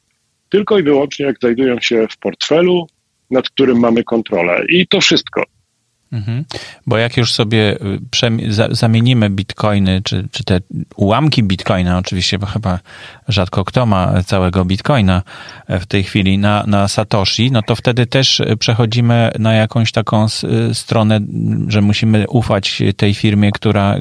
[0.50, 2.88] tylko i wyłącznie jak znajdują się w portfelu,
[3.32, 4.66] nad którym mamy kontrolę.
[4.70, 5.44] I to wszystko.
[6.12, 6.46] Mhm.
[6.88, 7.78] Bo jak już sobie
[8.42, 10.60] y, zamienimy bitcoiny, czy, czy te
[10.96, 12.80] ułamki bitcoina, oczywiście, bo chyba
[13.28, 15.24] rzadko kto ma całego bitcoina
[15.68, 20.26] e, w tej chwili na, na Satoshi, no to wtedy też przechodzimy na jakąś taką
[20.26, 21.20] y, stronę,
[21.68, 23.96] że musimy ufać tej firmie, która,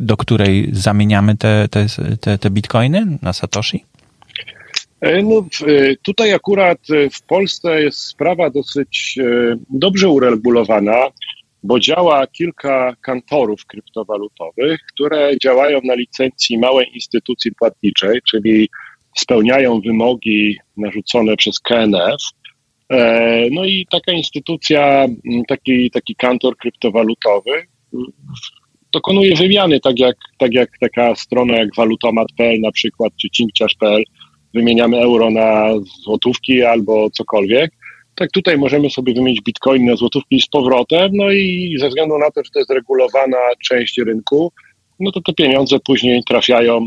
[0.00, 1.86] do której zamieniamy te, te,
[2.20, 3.84] te, te bitcoiny na Satoshi?
[5.00, 5.46] E, no,
[6.02, 6.78] tutaj akurat
[7.12, 10.96] w Polsce jest sprawa dosyć e, dobrze uregulowana
[11.64, 18.68] bo działa kilka kantorów kryptowalutowych, które działają na licencji małej instytucji płatniczej, czyli
[19.16, 22.20] spełniają wymogi narzucone przez KNF.
[22.88, 25.06] E, no i taka instytucja,
[25.48, 27.66] taki, taki kantor kryptowalutowy
[28.92, 34.02] dokonuje wymiany, tak jak, tak jak taka strona jak walutomat.pl na przykład, czy cinkciarz.pl,
[34.54, 35.68] wymieniamy euro na
[36.02, 37.72] złotówki albo cokolwiek
[38.14, 42.30] tak tutaj możemy sobie wymienić bitcoin na złotówki z powrotem, no i ze względu na
[42.30, 44.52] to, że to jest regulowana część rynku,
[45.00, 46.86] no to te pieniądze później trafiają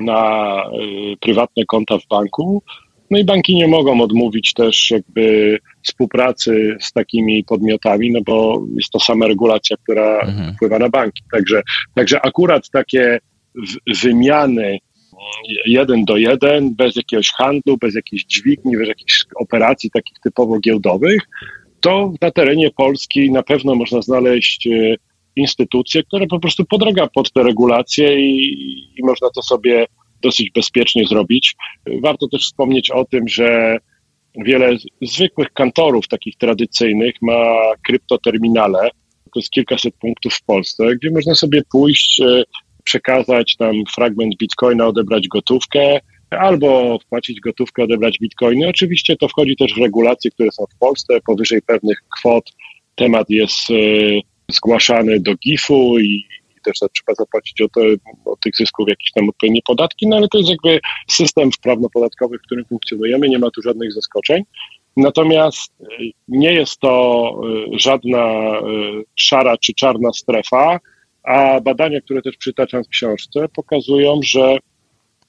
[0.00, 0.64] na
[1.12, 2.62] y, prywatne konta w banku,
[3.10, 8.90] no i banki nie mogą odmówić też jakby współpracy z takimi podmiotami, no bo jest
[8.90, 10.54] to sama regulacja, która mhm.
[10.54, 11.22] wpływa na banki.
[11.32, 11.62] Także,
[11.94, 13.18] także akurat takie
[14.02, 14.78] wymiany
[15.66, 21.22] jeden do jeden, bez jakiegoś handlu, bez jakiejś dźwigni, bez jakichś operacji takich typowo giełdowych,
[21.80, 24.96] to na terenie Polski na pewno można znaleźć e,
[25.36, 28.42] instytucje, które po prostu podlega pod te regulacje i,
[28.96, 29.86] i można to sobie
[30.22, 31.54] dosyć bezpiecznie zrobić.
[32.02, 33.78] Warto też wspomnieć o tym, że
[34.36, 37.54] wiele zwykłych kantorów, takich tradycyjnych, ma
[37.86, 38.90] kryptoterminale.
[39.34, 42.44] To jest kilkaset punktów w Polsce, gdzie można sobie pójść, e,
[42.84, 48.68] przekazać tam fragment bitcoina, odebrać gotówkę, albo wpłacić gotówkę, odebrać bitcoiny.
[48.68, 51.20] Oczywiście to wchodzi też w regulacje, które są w Polsce.
[51.26, 52.44] Powyżej pewnych kwot
[52.94, 53.74] temat jest e,
[54.50, 56.24] zgłaszany do GIF-u i
[56.64, 57.66] też trzeba zapłacić o
[58.24, 62.42] od tych zysków jakieś tam odpowiednie podatki, no ale to jest jakby system prawno-podatkowy, w
[62.42, 64.42] którym funkcjonujemy, nie ma tu żadnych zaskoczeń.
[64.96, 65.84] Natomiast e,
[66.28, 67.34] nie jest to
[67.74, 68.52] e, żadna
[69.16, 70.80] szara czy czarna strefa,
[71.22, 74.58] a badania, które też przytaczam w książce, pokazują, że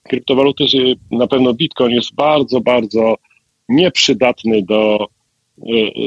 [0.03, 0.63] kryptowaluty,
[1.11, 3.15] na pewno Bitcoin jest bardzo, bardzo
[3.69, 5.07] nieprzydatny do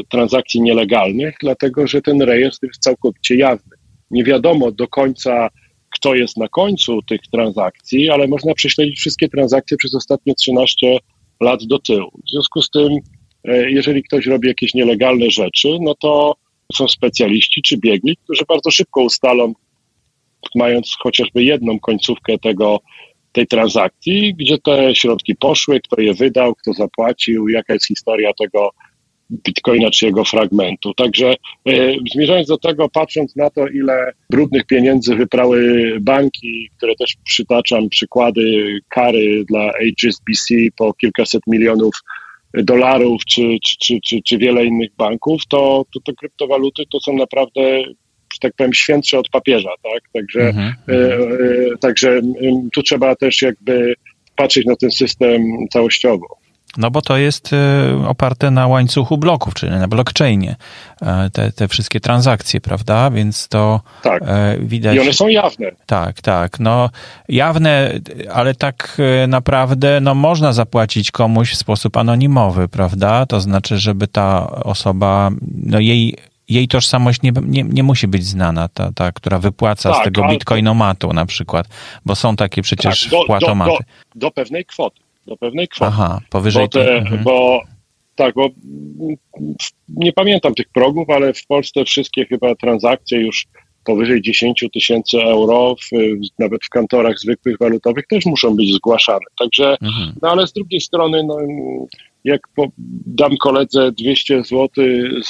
[0.08, 3.76] transakcji nielegalnych, dlatego że ten rejestr jest całkowicie jawny.
[4.10, 5.48] Nie wiadomo do końca,
[5.90, 10.98] kto jest na końcu tych transakcji, ale można prześledzić wszystkie transakcje przez ostatnie 13
[11.40, 12.10] lat do tyłu.
[12.26, 12.98] W związku z tym,
[13.44, 16.34] e, jeżeli ktoś robi jakieś nielegalne rzeczy, no to
[16.74, 19.54] są specjaliści czy biegli, którzy bardzo szybko ustalą,
[20.56, 22.80] mając chociażby jedną końcówkę tego,
[23.36, 28.70] tej transakcji, gdzie te środki poszły, kto je wydał, kto zapłacił, jaka jest historia tego
[29.30, 30.94] bitcoina czy jego fragmentu.
[30.94, 31.34] Także
[31.68, 37.88] e, zmierzając do tego, patrząc na to, ile brudnych pieniędzy wyprały banki, które też przytaczam
[37.88, 41.94] przykłady kary dla HSBC po kilkaset milionów
[42.54, 47.84] dolarów, czy, czy, czy, czy, wiele innych banków, to, to te kryptowaluty to są naprawdę
[48.36, 50.02] że tak powiem, świętsze od papieża, tak?
[50.12, 50.74] Także, mhm.
[50.88, 52.20] e, e, także
[52.74, 53.94] tu trzeba też jakby
[54.36, 56.26] patrzeć na ten system całościowo.
[56.78, 57.56] No bo to jest e,
[58.06, 60.56] oparte na łańcuchu bloków, czyli na blockchainie.
[61.32, 63.10] Te, te wszystkie transakcje, prawda?
[63.10, 64.22] Więc to tak.
[64.60, 64.96] Widać.
[64.96, 65.70] I one są jawne.
[65.86, 66.60] Tak, tak.
[66.60, 66.90] No
[67.28, 67.92] jawne,
[68.32, 73.26] ale tak naprawdę no, można zapłacić komuś w sposób anonimowy, prawda?
[73.26, 75.30] To znaczy, żeby ta osoba,
[75.64, 76.16] no jej
[76.48, 80.28] jej tożsamość nie, nie, nie musi być znana, ta, ta która wypłaca tak, z tego
[80.28, 81.68] bitcoinomatu na przykład,
[82.04, 83.70] bo są takie przecież tak, do, wpłatomaty.
[83.70, 85.90] Do, do, do pewnej kwoty do pewnej kwoty.
[85.94, 87.24] Aha, powyżej bo, te, mhm.
[87.24, 87.60] bo
[88.14, 88.48] tak, bo
[89.88, 93.46] nie pamiętam tych progów, ale w Polsce wszystkie chyba transakcje już
[93.84, 95.96] powyżej 10 tysięcy euro, w,
[96.38, 99.24] nawet w kantorach zwykłych walutowych też muszą być zgłaszane.
[99.38, 100.12] Także, mhm.
[100.22, 101.38] no ale z drugiej strony, no,
[102.26, 102.66] jak po,
[103.06, 104.68] dam koledze 200 zł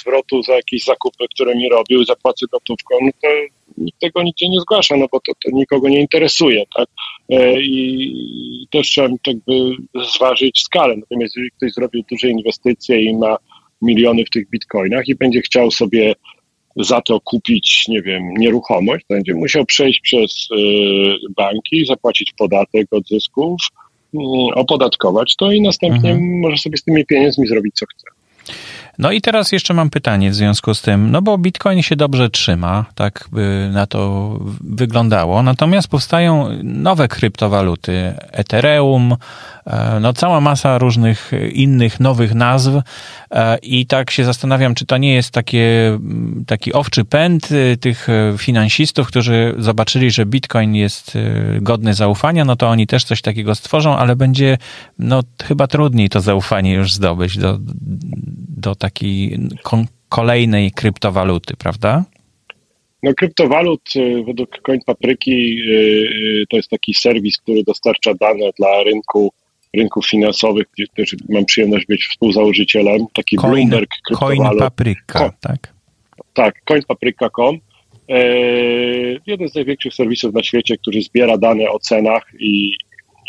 [0.01, 3.29] zwrotu za jakieś zakupy, które mi robił, zapłacę gotówką, no to
[3.79, 6.89] nikt tego nigdzie nie zgłasza, no bo to, to nikogo nie interesuje, tak?
[7.31, 9.53] E, I też trzeba jakby
[10.15, 10.97] zważyć skalę.
[10.97, 13.37] Natomiast jeżeli ktoś zrobił duże inwestycje i ma
[13.83, 16.15] miliony w tych bitcoinach i będzie chciał sobie
[16.77, 20.57] za to kupić, nie wiem, nieruchomość, będzie musiał przejść przez e,
[21.37, 23.61] banki, zapłacić podatek od zysków,
[24.55, 26.40] opodatkować to i następnie mhm.
[26.40, 28.07] może sobie z tymi pieniędzmi zrobić co chce.
[28.99, 32.31] No i teraz jeszcze mam pytanie w związku z tym, no bo Bitcoin się dobrze
[32.31, 34.31] trzyma, tak by na to
[34.61, 39.17] wyglądało, natomiast powstają nowe kryptowaluty, Ethereum,
[39.67, 42.71] e, no cała masa różnych innych nowych nazw.
[43.31, 45.99] E, i tak się zastanawiam, czy to nie jest takie,
[46.47, 48.07] taki owczy pęd e, tych
[48.39, 51.19] finansistów, którzy zobaczyli, że Bitcoin jest
[51.61, 54.59] godny zaufania, no to oni też coś takiego stworzą, ale będzie
[54.99, 57.59] no chyba trudniej to zaufanie już zdobyć do,
[58.57, 59.38] do takiej
[60.09, 62.05] kolejnej kryptowaluty, prawda?
[63.03, 65.72] No kryptowalut y, według Coin Papryki y,
[66.42, 69.33] y, to jest taki serwis, który dostarcza dane dla rynku
[69.77, 74.38] rynków finansowych, gdzie też mam przyjemność być współzałożycielem, taki Coin, Bloomberg kryptowalut.
[74.38, 75.75] Coin Papryka, tak?
[76.35, 77.59] Tak, coinpapryka.com.
[79.27, 82.72] Jeden z największych serwisów na świecie, który zbiera dane o cenach i,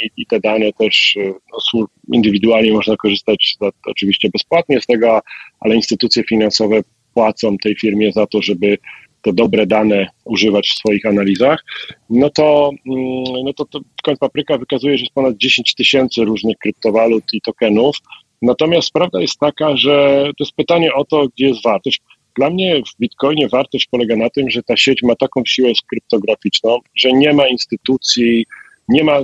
[0.03, 1.33] i, i te dane też e,
[1.73, 5.21] no, indywidualnie można korzystać za, oczywiście bezpłatnie z tego,
[5.59, 6.81] ale instytucje finansowe
[7.13, 8.77] płacą tej firmie za to, żeby
[9.21, 11.65] te dobre dane używać w swoich analizach,
[12.09, 13.79] no to, mm, no to, to
[14.19, 17.97] Papryka wykazuje, że jest ponad 10 tysięcy różnych kryptowalut i tokenów.
[18.41, 22.01] Natomiast prawda jest taka, że to jest pytanie o to, gdzie jest wartość.
[22.35, 26.79] Dla mnie w Bitcoinie wartość polega na tym, że ta sieć ma taką siłę skryptograficzną,
[26.95, 28.45] że nie ma instytucji,
[28.89, 29.19] nie ma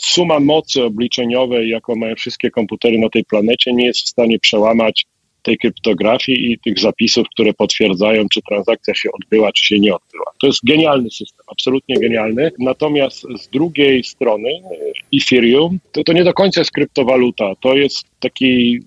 [0.00, 5.06] suma mocy obliczeniowej, jaką mają wszystkie komputery na tej planecie, nie jest w stanie przełamać
[5.44, 10.24] tej kryptografii i tych zapisów, które potwierdzają, czy transakcja się odbyła, czy się nie odbyła.
[10.40, 12.50] To jest genialny system, absolutnie genialny.
[12.58, 14.48] Natomiast z drugiej strony
[15.14, 18.80] Ethereum to, to nie do końca jest kryptowaluta, to jest taki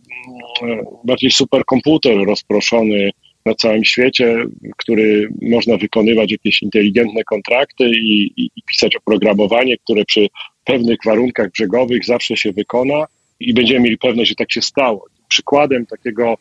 [0.62, 3.12] mm, bardziej superkomputer rozproszony
[3.48, 4.46] na całym świecie,
[4.78, 10.28] który można wykonywać jakieś inteligentne kontrakty i, i, i pisać oprogramowanie, które przy
[10.66, 13.06] pewnych warunkach brzegowych zawsze się wykona
[13.40, 15.06] i będziemy mieli pewność, że tak się stało.
[15.30, 16.38] Przykładem takiego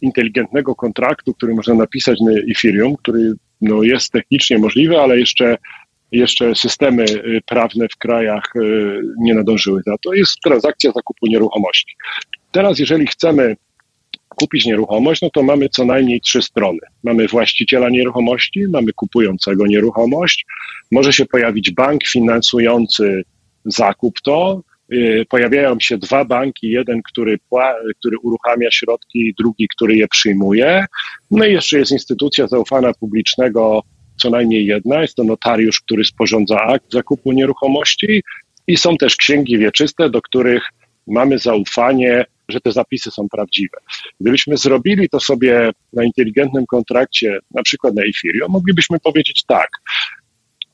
[0.00, 5.56] inteligentnego kontraktu, który można napisać na Ethereum, który no, jest technicznie możliwy, ale jeszcze,
[6.12, 11.96] jeszcze systemy y, prawne w krajach y, nie nadążyły za to, jest transakcja zakupu nieruchomości.
[12.52, 13.56] Teraz, jeżeli chcemy
[14.36, 16.78] kupić nieruchomość, no to mamy co najmniej trzy strony.
[17.04, 20.46] Mamy właściciela nieruchomości, mamy kupującego nieruchomość,
[20.92, 23.22] może się pojawić bank finansujący
[23.64, 27.38] zakup to, y, pojawiają się dwa banki, jeden, który,
[27.98, 30.84] który uruchamia środki, drugi, który je przyjmuje.
[31.30, 33.82] No i jeszcze jest instytucja zaufana publicznego,
[34.22, 38.22] co najmniej jedna, jest to notariusz, który sporządza akt zakupu nieruchomości
[38.66, 40.62] i są też księgi wieczyste, do których
[41.06, 43.78] mamy zaufanie że te zapisy są prawdziwe.
[44.20, 49.68] Gdybyśmy zrobili to sobie na inteligentnym kontrakcie, na przykład na Ethereum, moglibyśmy powiedzieć tak.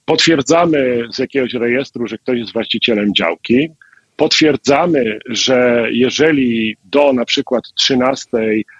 [0.04, 3.68] Potwierdzamy z jakiegoś rejestru, że ktoś jest właścicielem działki.
[4.16, 8.28] Potwierdzamy, że jeżeli do na przykład 13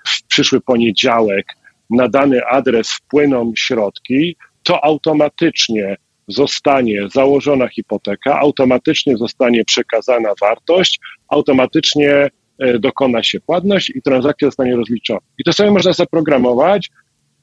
[0.07, 1.46] w przyszły poniedziałek
[1.90, 5.96] na dany adres wpłyną środki, to automatycznie
[6.28, 12.31] zostanie założona hipoteka, automatycznie zostanie przekazana wartość, automatycznie
[12.79, 15.20] dokona się płatność i transakcja zostanie rozliczona.
[15.38, 16.90] I to sobie można zaprogramować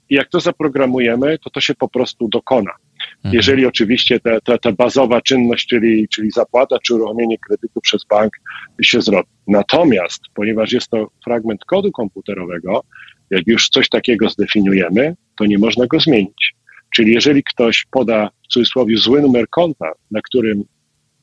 [0.09, 2.71] i jak to zaprogramujemy, to to się po prostu dokona.
[3.17, 3.35] Mhm.
[3.35, 8.33] Jeżeli oczywiście ta, ta, ta bazowa czynność, czyli, czyli zapłata czy uruchomienie kredytu przez bank
[8.81, 9.29] się zrobi.
[9.47, 12.83] Natomiast, ponieważ jest to fragment kodu komputerowego,
[13.29, 16.55] jak już coś takiego zdefiniujemy, to nie można go zmienić.
[16.95, 20.63] Czyli jeżeli ktoś poda w cudzysłowie zły numer konta, na którym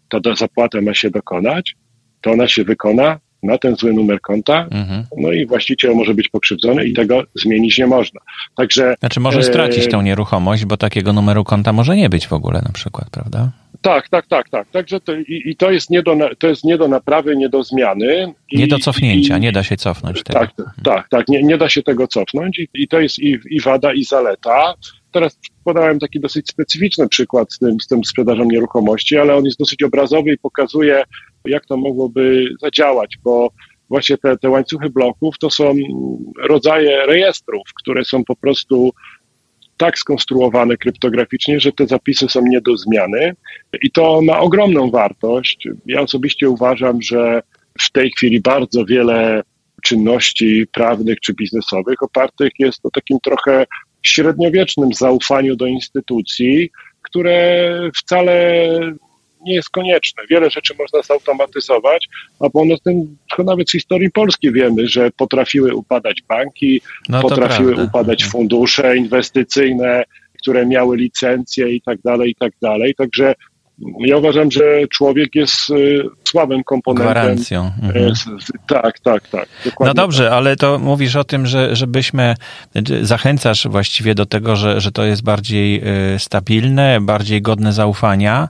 [0.09, 1.77] ta zapłata ma się dokonać,
[2.21, 5.05] to ona się wykona na ten zły numer konta, mhm.
[5.17, 8.21] no i właściciel może być pokrzywdzony i tego zmienić nie można.
[8.57, 8.95] Także...
[9.01, 12.73] Znaczy może stracić tę nieruchomość, bo takiego numeru konta może nie być w ogóle na
[12.73, 13.51] przykład, prawda?
[13.83, 14.71] Tak, tak, tak, tak.
[14.71, 17.63] Także to, i, i, to, jest nie do, to jest nie do naprawy, nie do
[17.63, 18.35] zmiany.
[18.51, 20.41] I, nie do cofnięcia, i, nie da się cofnąć tego.
[20.41, 20.51] Tak,
[20.85, 23.93] tak, tak, nie, nie da się tego cofnąć i, i to jest i, i wada,
[23.93, 24.75] i zaleta.
[25.13, 29.59] Teraz podałem taki dosyć specyficzny przykład z tym, z tym sprzedażą nieruchomości, ale on jest
[29.59, 31.03] dosyć obrazowy i pokazuje,
[31.47, 33.51] jak to mogłoby zadziałać, bo
[33.89, 35.75] właśnie te, te łańcuchy bloków to są
[36.43, 38.93] rodzaje rejestrów, które są po prostu
[39.77, 43.35] tak skonstruowane kryptograficznie, że te zapisy są nie do zmiany
[43.83, 45.69] i to ma ogromną wartość.
[45.87, 47.43] Ja osobiście uważam, że
[47.81, 49.43] w tej chwili bardzo wiele
[49.83, 53.67] czynności prawnych czy biznesowych opartych jest o takim trochę
[54.03, 56.71] średniowiecznym zaufaniu do instytucji,
[57.03, 58.69] które wcale
[59.47, 60.23] nie jest konieczne.
[60.31, 62.09] Wiele rzeczy można zautomatyzować,
[62.41, 67.91] a poza tym nawet z historii Polski wiemy, że potrafiły upadać banki, no potrafiły prawda.
[67.91, 70.05] upadać fundusze inwestycyjne,
[70.39, 72.95] które miały licencje i tak dalej, i tak dalej.
[72.95, 73.35] Także
[73.99, 77.13] ja uważam, że człowiek jest y, słabym komponentem.
[77.13, 77.67] Gwarancją.
[77.67, 78.13] Y, mhm.
[78.67, 79.49] Tak, tak, tak.
[79.81, 80.33] No dobrze, tak.
[80.33, 82.35] ale to mówisz o tym, że żebyśmy,
[83.03, 85.83] zachęcasz właściwie do tego, że, że to jest bardziej
[86.15, 88.49] y, stabilne, bardziej godne zaufania,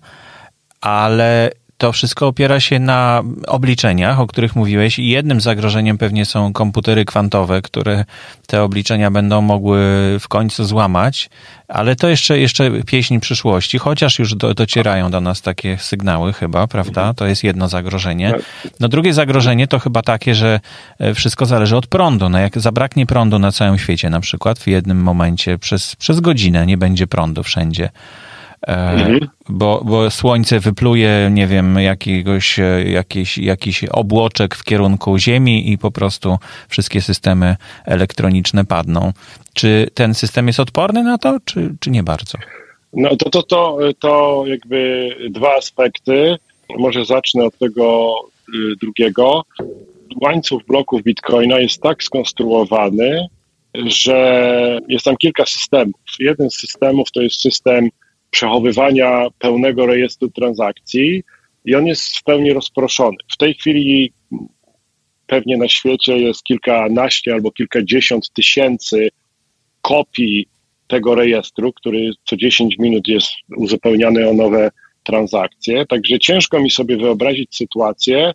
[0.81, 6.53] ale to wszystko opiera się na obliczeniach, o których mówiłeś, i jednym zagrożeniem pewnie są
[6.53, 8.05] komputery kwantowe, które
[8.47, 9.79] te obliczenia będą mogły
[10.21, 11.31] w końcu złamać,
[11.69, 16.67] ale to jeszcze, jeszcze pieśń przyszłości, chociaż już do, docierają do nas takie sygnały chyba,
[16.67, 17.15] prawda?
[17.15, 18.35] To jest jedno zagrożenie.
[18.81, 20.61] No drugie zagrożenie to chyba takie, że
[20.99, 22.29] e, wszystko zależy od prądu.
[22.29, 26.67] No jak zabraknie prądu na całym świecie na przykład w jednym momencie przez, przez godzinę
[26.67, 27.89] nie będzie prądu wszędzie,
[28.67, 29.29] Mhm.
[29.49, 35.91] Bo, bo słońce wypluje, nie wiem, jakiegoś, jakiś, jakiś obłoczek w kierunku Ziemi i po
[35.91, 39.13] prostu wszystkie systemy elektroniczne padną.
[39.55, 42.39] Czy ten system jest odporny na to, czy, czy nie bardzo?
[42.93, 46.37] No to, to, to, to jakby dwa aspekty.
[46.79, 48.15] Może zacznę od tego
[48.55, 49.45] y, drugiego.
[50.21, 53.27] Łańcuch bloków Bitcoina jest tak skonstruowany,
[53.75, 56.01] że jest tam kilka systemów.
[56.19, 57.89] Jeden z systemów to jest system
[58.37, 61.23] przechowywania pełnego rejestru transakcji
[61.65, 63.17] i on jest w pełni rozproszony.
[63.33, 64.13] W tej chwili
[65.27, 69.09] pewnie na świecie jest kilkanaście albo kilkadziesiąt tysięcy
[69.83, 70.47] kopii
[70.87, 74.71] tego rejestru, który co 10 minut jest uzupełniany o nowe
[75.05, 75.87] transakcje.
[75.87, 78.33] Także ciężko mi sobie wyobrazić sytuację,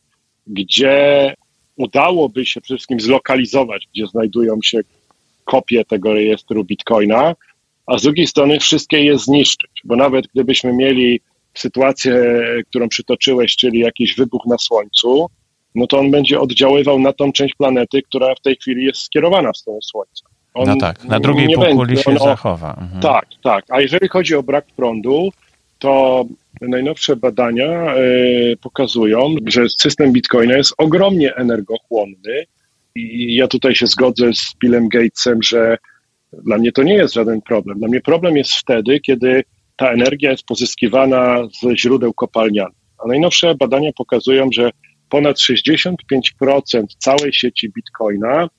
[0.47, 1.33] gdzie
[1.75, 4.79] udałoby się przede wszystkim zlokalizować, gdzie znajdują się
[5.45, 7.35] kopie tego rejestru Bitcoina,
[7.91, 11.19] a z drugiej strony wszystkie je zniszczyć, bo nawet gdybyśmy mieli
[11.53, 12.13] sytuację,
[12.69, 15.27] którą przytoczyłeś, czyli jakiś wybuch na Słońcu,
[15.75, 19.51] no to on będzie oddziaływał na tą część planety, która w tej chwili jest skierowana
[19.51, 20.25] w stronę Słońca.
[20.53, 22.77] On no tak, na drugiej półkuli się zachowa.
[22.81, 23.01] Mhm.
[23.01, 23.65] Tak, tak.
[23.69, 25.29] A jeżeli chodzi o brak prądu,
[25.79, 26.25] to
[26.61, 32.45] najnowsze badania y, pokazują, że system Bitcoina jest ogromnie energochłonny
[32.95, 35.77] i ja tutaj się zgodzę z Billem Gatesem, że
[36.33, 37.79] dla mnie to nie jest żaden problem.
[37.79, 39.43] Dla mnie problem jest wtedy, kiedy
[39.75, 42.77] ta energia jest pozyskiwana ze źródeł kopalnianych.
[43.05, 44.71] A najnowsze badania pokazują, że
[45.09, 45.93] ponad 65%
[46.97, 48.49] całej sieci Bitcoina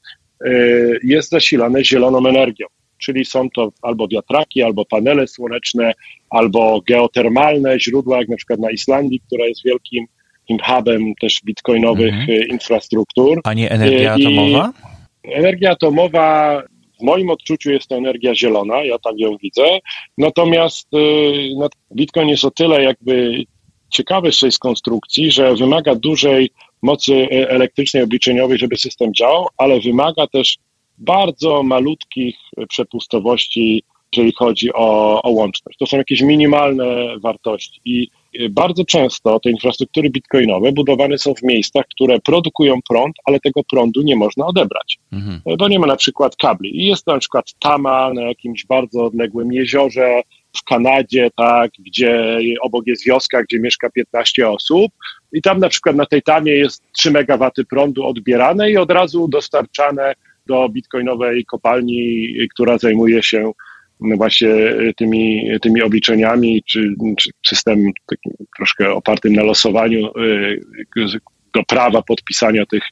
[0.47, 2.66] y, jest zasilane zieloną energią.
[2.99, 5.93] Czyli są to albo wiatraki, albo panele słoneczne,
[6.31, 10.07] albo geotermalne źródła, jak na przykład na Islandii, która jest wielkim
[10.62, 12.31] hubem też bitcoinowych mhm.
[12.31, 13.41] Y, infrastruktur.
[13.45, 14.73] A nie energia atomowa?
[15.25, 16.62] I energia atomowa
[17.03, 19.78] w moim odczuciu jest to energia zielona, ja tak ją widzę.
[20.18, 23.44] Natomiast y, no, Bitcoin jest o tyle jakby
[23.90, 26.50] ciekawy z tej konstrukcji, że wymaga dużej
[26.82, 30.59] mocy y, elektrycznej, obliczeniowej, żeby system działał, ale wymaga też
[30.98, 32.36] bardzo malutkich
[32.68, 33.82] przepustowości,
[34.12, 35.78] jeżeli chodzi o, o łączność.
[35.78, 38.09] To są jakieś minimalne wartości i
[38.51, 44.03] bardzo często te infrastruktury bitcoinowe budowane są w miejscach, które produkują prąd, ale tego prądu
[44.03, 45.41] nie można odebrać, mhm.
[45.59, 46.83] bo nie ma na przykład kabli.
[46.83, 50.22] I jest to na przykład tama na jakimś bardzo odległym jeziorze
[50.57, 54.93] w Kanadzie, tak, gdzie obok jest wioska, gdzie mieszka 15 osób
[55.33, 59.28] i tam na przykład na tej tamie jest 3 MW prądu odbierane i od razu
[59.28, 60.14] dostarczane
[60.47, 63.53] do bitcoinowej kopalni, która zajmuje się
[64.16, 64.48] właśnie
[64.96, 71.20] tymi, tymi obliczeniami, czy, czy system takim troszkę opartym na losowaniu y,
[71.55, 72.82] do prawa podpisania tych,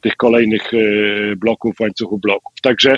[0.00, 0.62] tych kolejnych
[1.36, 2.52] bloków w łańcuchu bloków.
[2.62, 2.96] Także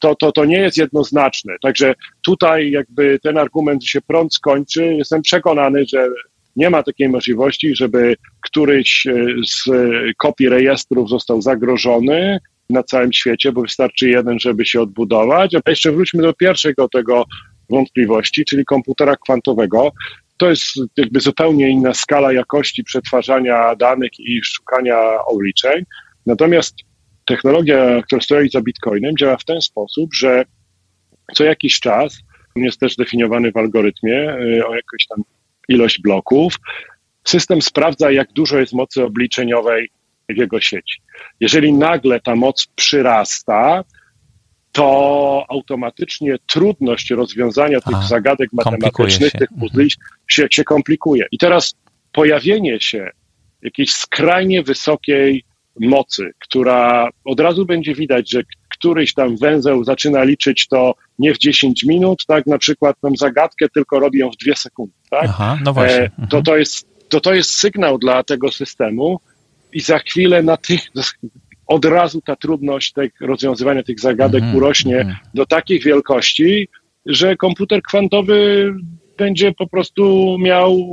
[0.00, 1.54] to, to, to nie jest jednoznaczne.
[1.62, 1.94] Także
[2.26, 6.08] tutaj jakby ten argument, się prąd skończy, jestem przekonany, że
[6.56, 9.06] nie ma takiej możliwości, żeby któryś
[9.48, 9.70] z
[10.16, 12.38] kopii rejestrów został zagrożony,
[12.72, 15.54] na całym świecie, bo wystarczy jeden, żeby się odbudować.
[15.54, 17.24] A jeszcze wróćmy do pierwszego tego
[17.70, 19.92] wątpliwości, czyli komputera kwantowego.
[20.36, 20.64] To jest
[20.96, 25.84] jakby zupełnie inna skala jakości przetwarzania danych i szukania obliczeń.
[26.26, 26.74] Natomiast
[27.24, 30.44] technologia, która stoi za Bitcoinem, działa w ten sposób, że
[31.34, 32.18] co jakiś czas,
[32.56, 35.22] on jest też definiowany w algorytmie y, o jakąś tam
[35.68, 36.56] ilość bloków,
[37.24, 39.90] system sprawdza, jak dużo jest mocy obliczeniowej
[40.28, 41.00] w jego sieci.
[41.40, 43.84] Jeżeli nagle ta moc przyrasta,
[44.72, 49.90] to automatycznie trudność rozwiązania tych A, zagadek matematycznych, tych puzli
[50.28, 51.26] się, się komplikuje.
[51.32, 51.74] I teraz
[52.12, 53.10] pojawienie się
[53.62, 55.44] jakiejś skrajnie wysokiej
[55.80, 58.42] mocy, która od razu będzie widać, że
[58.72, 63.68] któryś tam węzeł zaczyna liczyć to nie w 10 minut, tak, na przykład tą zagadkę
[63.68, 65.24] tylko robią w 2 sekundy, tak?
[65.24, 65.96] Aha, no właśnie.
[65.96, 66.42] E, to, mhm.
[66.42, 69.20] to, jest, to, to jest sygnał dla tego systemu,
[69.72, 70.80] i za chwilę na tych,
[71.66, 74.56] od razu ta trudność tych, rozwiązywania tych zagadek mm -hmm.
[74.56, 75.14] urośnie -hmm.
[75.34, 76.68] do takich wielkości,
[77.06, 78.70] że komputer kwantowy
[79.16, 80.90] będzie po prostu miał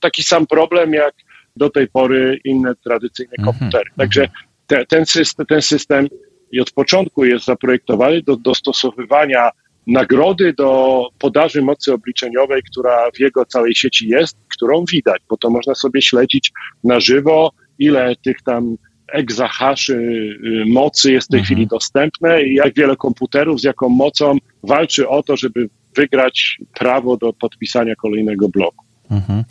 [0.00, 1.14] taki sam problem jak
[1.56, 3.58] do tej pory inne tradycyjne mm -hmm.
[3.58, 3.90] komputery.
[3.96, 4.28] Także
[4.66, 6.08] te, ten, system, ten system
[6.52, 9.50] i od początku jest zaprojektowany do dostosowywania
[9.86, 15.50] nagrody do podaży mocy obliczeniowej, która w jego całej sieci jest, którą widać, bo to
[15.50, 16.52] można sobie śledzić
[16.84, 18.76] na żywo ile tych tam
[19.12, 21.44] egzahaszy y, mocy jest w tej mhm.
[21.44, 27.16] chwili dostępne i jak wiele komputerów z jaką mocą walczy o to, żeby wygrać prawo
[27.16, 28.85] do podpisania kolejnego bloku.
[29.10, 29.44] Mhm.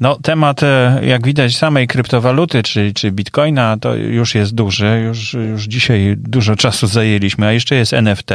[0.00, 5.02] No, temat, e, jak widać, samej kryptowaluty, czy, czy bitcoina, to już jest duży.
[5.06, 8.30] Już, już dzisiaj dużo czasu zajęliśmy, a jeszcze jest NFT.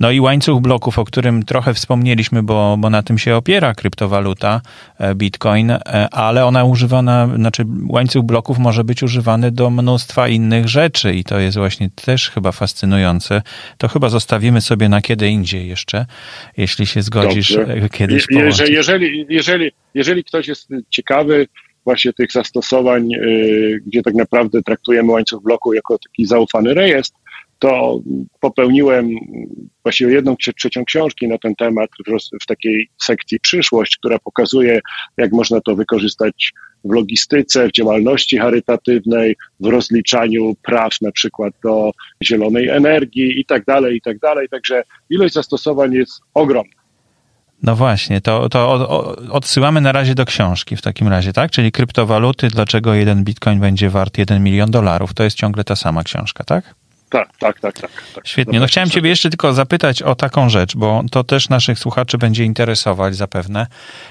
[0.00, 4.60] No i łańcuch bloków, o którym trochę wspomnieliśmy, bo, bo na tym się opiera kryptowaluta
[4.98, 5.80] e, bitcoin, e,
[6.10, 11.38] ale ona używana, znaczy łańcuch bloków może być używany do mnóstwa innych rzeczy i to
[11.38, 13.42] jest właśnie też chyba fascynujące.
[13.78, 16.06] To chyba zostawimy sobie na kiedy indziej jeszcze,
[16.56, 17.88] jeśli się zgodzisz Dobrze.
[17.88, 21.46] kiedyś Je, jeżeli, jeżeli, jeżeli jeżeli ktoś jest ciekawy
[21.84, 27.18] właśnie tych zastosowań, y, gdzie tak naprawdę traktujemy łańcuch bloku jako taki zaufany rejestr,
[27.58, 28.00] to
[28.40, 29.10] popełniłem
[29.82, 31.90] właściwie jedną trzecią książki na ten temat
[32.42, 34.80] w, takiej sekcji przyszłość, która pokazuje,
[35.16, 36.52] jak można to wykorzystać
[36.84, 41.90] w logistyce, w działalności charytatywnej, w rozliczaniu praw na przykład do
[42.24, 44.48] zielonej energii i tak dalej, i tak dalej.
[44.48, 46.77] Także ilość zastosowań jest ogromna.
[47.62, 51.50] No właśnie, to, to odsyłamy na razie do książki w takim razie, tak?
[51.50, 55.14] Czyli kryptowaluty, dlaczego jeden bitcoin będzie wart 1 milion dolarów.
[55.14, 56.74] To jest ciągle ta sama książka, tak?
[57.10, 57.90] Tak, tak, tak, tak.
[58.14, 58.26] tak.
[58.26, 58.60] Świetnie.
[58.60, 62.44] No chciałem Ciebie jeszcze tylko zapytać o taką rzecz, bo to też naszych słuchaczy będzie
[62.44, 63.66] interesować zapewne.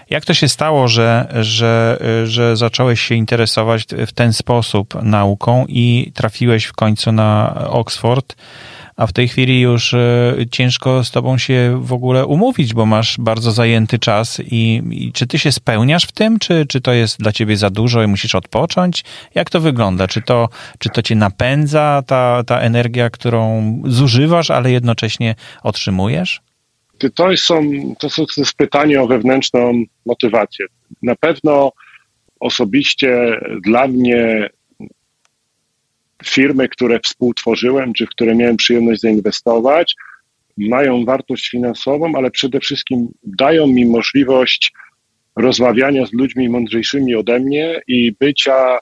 [0.09, 6.11] Jak to się stało, że, że, że zacząłeś się interesować w ten sposób nauką i
[6.15, 8.35] trafiłeś w końcu na Oxford?
[8.97, 13.17] A w tej chwili już e, ciężko z tobą się w ogóle umówić, bo masz
[13.19, 17.19] bardzo zajęty czas i, i, czy ty się spełniasz w tym, czy, czy to jest
[17.19, 19.03] dla ciebie za dużo i musisz odpocząć?
[19.35, 20.07] Jak to wygląda?
[20.07, 26.41] Czy to, czy to cię napędza, ta, ta energia, którą zużywasz, ale jednocześnie otrzymujesz?
[26.97, 27.61] To, to, są,
[27.99, 30.65] to jest pytanie o wewnętrzną motywację.
[31.03, 31.71] Na pewno
[32.39, 34.49] osobiście dla mnie
[36.25, 39.95] firmy, które współtworzyłem, czy w które miałem przyjemność zainwestować,
[40.57, 44.73] mają wartość finansową, ale przede wszystkim dają mi możliwość
[45.35, 48.79] rozmawiania z ludźmi mądrzejszymi ode mnie i bycia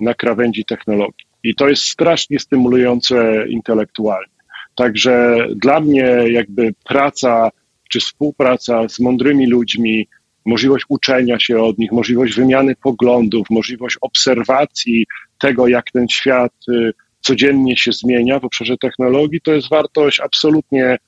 [0.00, 1.26] na krawędzi technologii.
[1.42, 4.36] I to jest strasznie stymulujące intelektualnie.
[4.76, 7.50] Także dla mnie jakby praca
[7.90, 10.08] czy współpraca z mądrymi ludźmi,
[10.44, 15.06] możliwość uczenia się od nich, możliwość wymiany poglądów, możliwość obserwacji
[15.38, 20.98] tego, jak ten świat y, codziennie się zmienia w obszarze technologii, to jest wartość absolutnie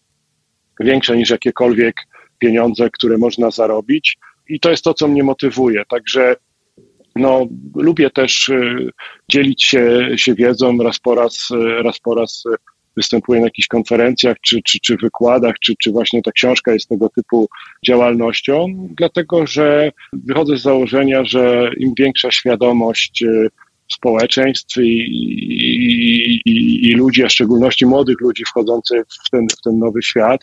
[0.80, 1.94] większa niż jakiekolwiek
[2.38, 4.16] pieniądze, które można zarobić.
[4.48, 5.84] I to jest to, co mnie motywuje.
[5.88, 6.36] Także
[7.16, 8.90] no, lubię też y,
[9.30, 12.44] dzielić się, się wiedzą, raz po raz, y, raz po raz
[12.96, 17.08] występuję na jakichś konferencjach czy, czy, czy wykładach, czy, czy właśnie ta książka jest tego
[17.08, 17.48] typu
[17.86, 23.24] działalnością, dlatego że wychodzę z założenia, że im większa świadomość
[23.92, 29.62] społeczeństw i, i, i, i ludzi, a w szczególności młodych ludzi wchodzących w ten, w
[29.62, 30.40] ten nowy świat,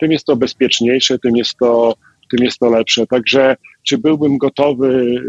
[0.00, 1.94] tym jest to bezpieczniejsze, tym jest to,
[2.30, 3.06] tym jest to lepsze.
[3.06, 5.22] Także czy byłbym gotowy y,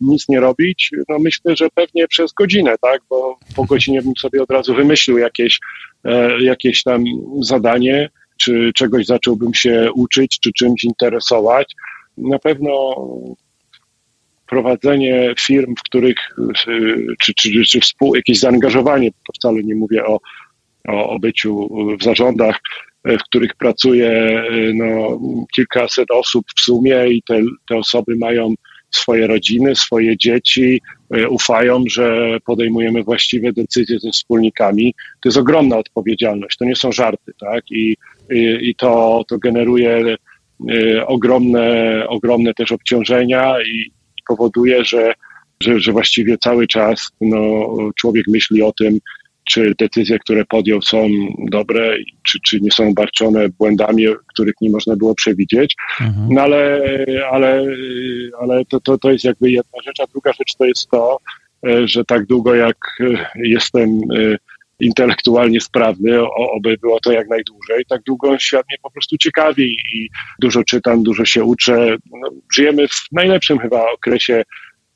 [0.00, 0.90] nic nie robić?
[1.08, 5.18] No myślę, że pewnie przez godzinę, tak, bo po godzinie bym sobie od razu wymyślił
[5.18, 5.58] jakieś,
[6.04, 7.04] e, jakieś tam
[7.40, 11.74] zadanie, czy czegoś zacząłbym się uczyć, czy czymś interesować.
[12.18, 12.94] Na pewno
[14.50, 16.16] prowadzenie firm, w których,
[17.20, 20.20] czy, czy, czy współ, jakieś zaangażowanie, to wcale nie mówię o,
[20.88, 21.68] o, o byciu
[22.00, 22.60] w zarządach,
[23.04, 24.42] w których pracuje
[24.74, 25.20] no,
[25.54, 28.54] kilkaset osób w sumie i te, te osoby mają
[28.90, 30.80] swoje rodziny, swoje dzieci,
[31.28, 34.94] ufają, że podejmujemy właściwe decyzje ze wspólnikami.
[35.20, 37.70] To jest ogromna odpowiedzialność, to nie są żarty, tak?
[37.70, 37.96] I,
[38.30, 40.16] i, i to, to generuje
[40.70, 43.99] y, ogromne, ogromne też obciążenia i,
[44.30, 45.12] powoduje, że,
[45.60, 47.68] że, że właściwie cały czas no,
[48.00, 48.98] człowiek myśli o tym,
[49.44, 51.08] czy decyzje, które podjął, są
[51.38, 55.76] dobre, czy, czy nie są barczone błędami, których nie można było przewidzieć.
[56.00, 56.26] Mhm.
[56.30, 56.80] No ale,
[57.32, 57.64] ale,
[58.40, 61.18] ale to, to, to jest jakby jedna rzecz, a druga rzecz to jest to,
[61.84, 62.76] że tak długo jak
[63.34, 64.00] jestem
[64.80, 66.22] intelektualnie sprawny,
[66.56, 67.84] oby było to jak najdłużej.
[67.88, 70.08] Tak długo świat mnie po prostu ciekawi i
[70.40, 71.96] dużo czytam, dużo się uczę.
[72.10, 74.42] No, żyjemy w najlepszym chyba okresie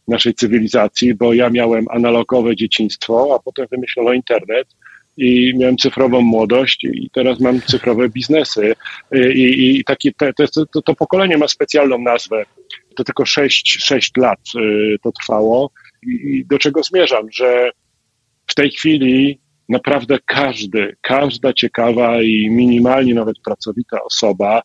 [0.08, 4.68] naszej cywilizacji, bo ja miałem analogowe dzieciństwo, a potem wymyślono internet
[5.16, 8.74] i miałem cyfrową młodość i teraz mam cyfrowe biznesy.
[9.34, 12.44] I, i takie, te, te, to, to pokolenie ma specjalną nazwę.
[12.96, 15.70] To tylko 6, 6 lat y, to trwało.
[16.06, 17.70] I do czego zmierzam, że
[18.46, 24.62] w tej chwili naprawdę każdy, każda ciekawa i minimalnie nawet pracowita osoba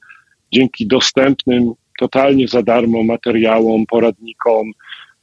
[0.53, 4.71] dzięki dostępnym totalnie za darmo materiałom, poradnikom,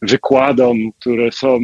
[0.03, 1.61] wykładom, które są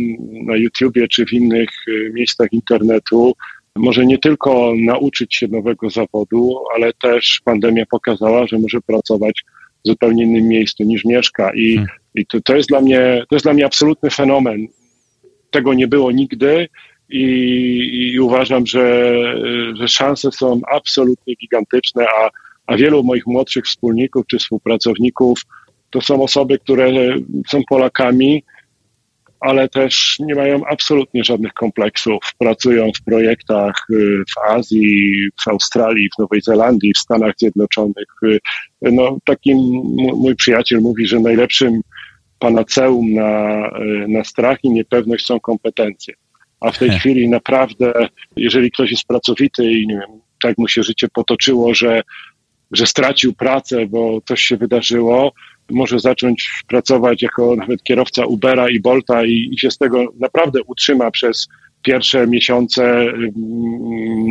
[0.47, 3.33] na YouTubie czy w innych y, miejscach internetu,
[3.77, 9.45] może nie tylko nauczyć się nowego zawodu, ale też pandemia pokazała, że może pracować
[9.85, 11.53] w zupełnie innym miejscu niż mieszka.
[11.55, 11.89] I, hmm.
[12.15, 14.67] i to, to, jest dla mnie, to jest dla mnie absolutny fenomen.
[15.51, 16.69] Tego nie było nigdy
[17.13, 19.15] i, i uważam, że,
[19.77, 22.31] że szanse są absolutnie gigantyczne, a,
[22.67, 25.41] a wielu moich młodszych wspólników czy współpracowników
[25.91, 26.93] to są osoby, które
[27.49, 28.45] są Polakami,
[29.41, 32.19] ale też nie mają absolutnie żadnych kompleksów.
[32.39, 38.07] Pracują w projektach y, w Azji, w Australii, w Nowej Zelandii, w Stanach Zjednoczonych.
[38.25, 38.41] Y,
[38.83, 39.57] no, takim
[39.97, 41.81] mój przyjaciel mówi, że najlepszym
[42.39, 43.67] panaceum na,
[44.05, 46.15] y, na strach i niepewność są kompetencje
[46.63, 50.83] a w tej chwili naprawdę, jeżeli ktoś jest pracowity i nie wiem, tak mu się
[50.83, 52.03] życie potoczyło, że,
[52.71, 55.33] że stracił pracę, bo coś się wydarzyło,
[55.71, 60.61] może zacząć pracować jako nawet kierowca Ubera i Bolta i, i się z tego naprawdę
[60.67, 61.49] utrzyma przez
[61.83, 63.33] pierwsze miesiące mm,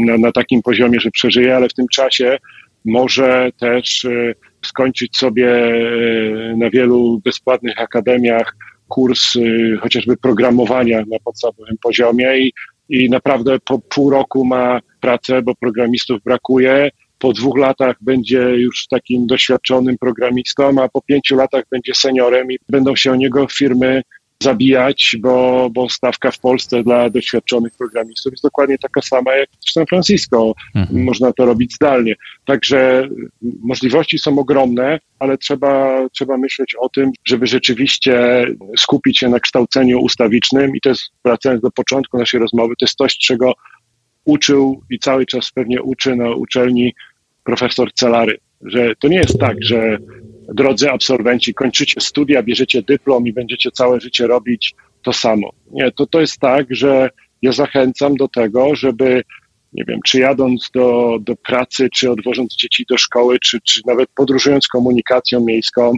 [0.06, 2.38] na, na takim poziomie, że przeżyje, ale w tym czasie
[2.86, 8.56] może też y, skończyć sobie e, na wielu bezpłatnych akademiach
[8.92, 12.54] kurs y, chociażby programowania na podstawowym poziomie i,
[12.90, 16.90] i naprawdę po pół roku ma pracę, bo programistów brakuje.
[17.20, 22.58] Po dwóch latach będzie już takim doświadczonym programistą, a po pięciu latach będzie seniorem i
[22.70, 24.02] będą się o niego firmy
[24.42, 29.72] zabijać, bo, bo stawka w Polsce dla doświadczonych programistów jest dokładnie taka sama jak w
[29.72, 30.54] San Francisco.
[30.76, 31.04] Mhm.
[31.04, 32.16] Można to robić zdalnie.
[32.46, 33.10] Także
[33.64, 38.46] możliwości są ogromne, ale trzeba, trzeba myśleć o tym, żeby rzeczywiście
[38.78, 42.98] skupić się na kształceniu ustawicznym i to jest, wracając do początku naszej rozmowy, to jest
[42.98, 43.54] coś, czego
[44.26, 46.94] uczył i cały czas pewnie uczy na uczelni
[47.44, 49.98] profesor Celary, że to nie jest tak, że
[50.54, 55.50] drodzy absolwenci, kończycie studia, bierzecie dyplom i będziecie całe życie robić to samo.
[55.72, 57.10] Nie, to, to jest tak, że
[57.42, 59.24] ja zachęcam do tego, żeby,
[59.74, 64.10] nie wiem, czy jadąc do, do pracy, czy odwożąc dzieci do szkoły, czy, czy nawet
[64.16, 65.94] podróżując komunikacją miejską,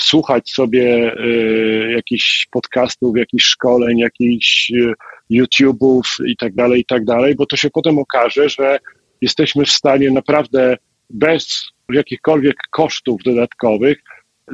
[0.00, 4.92] słuchać sobie y, jakichś podcastów, jakichś szkoleń, jakichś y,
[5.30, 8.78] YouTube'ów i tak dalej, i tak dalej, bo to się potem okaże, że
[9.20, 10.76] jesteśmy w stanie naprawdę
[11.10, 13.98] bez jakichkolwiek kosztów dodatkowych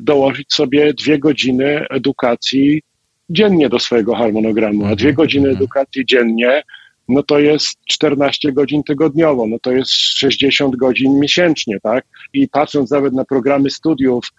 [0.02, 2.82] dołożyć sobie dwie godziny edukacji
[3.30, 5.56] dziennie do swojego harmonogramu, a dwie mhm, godziny mhm.
[5.56, 6.62] edukacji dziennie,
[7.08, 12.04] no to jest 14 godzin tygodniowo, no to jest 60 godzin miesięcznie, tak?
[12.32, 14.32] I patrząc nawet na programy studiów,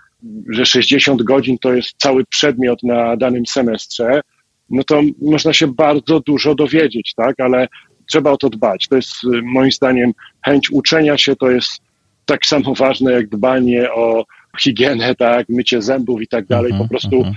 [0.50, 4.22] że 60 godzin to jest cały przedmiot na danym semestrze,
[4.70, 7.40] no to można się bardzo dużo dowiedzieć, tak?
[7.40, 7.68] Ale
[8.06, 8.88] trzeba o to dbać.
[8.88, 9.12] To jest
[9.44, 10.12] moim zdaniem
[10.46, 11.82] chęć uczenia się, to jest
[12.26, 14.26] tak samo ważne jak dbanie o
[14.60, 16.70] higienę, tak, mycie zębów i tak dalej.
[16.70, 17.36] Po mhm, prostu mhm.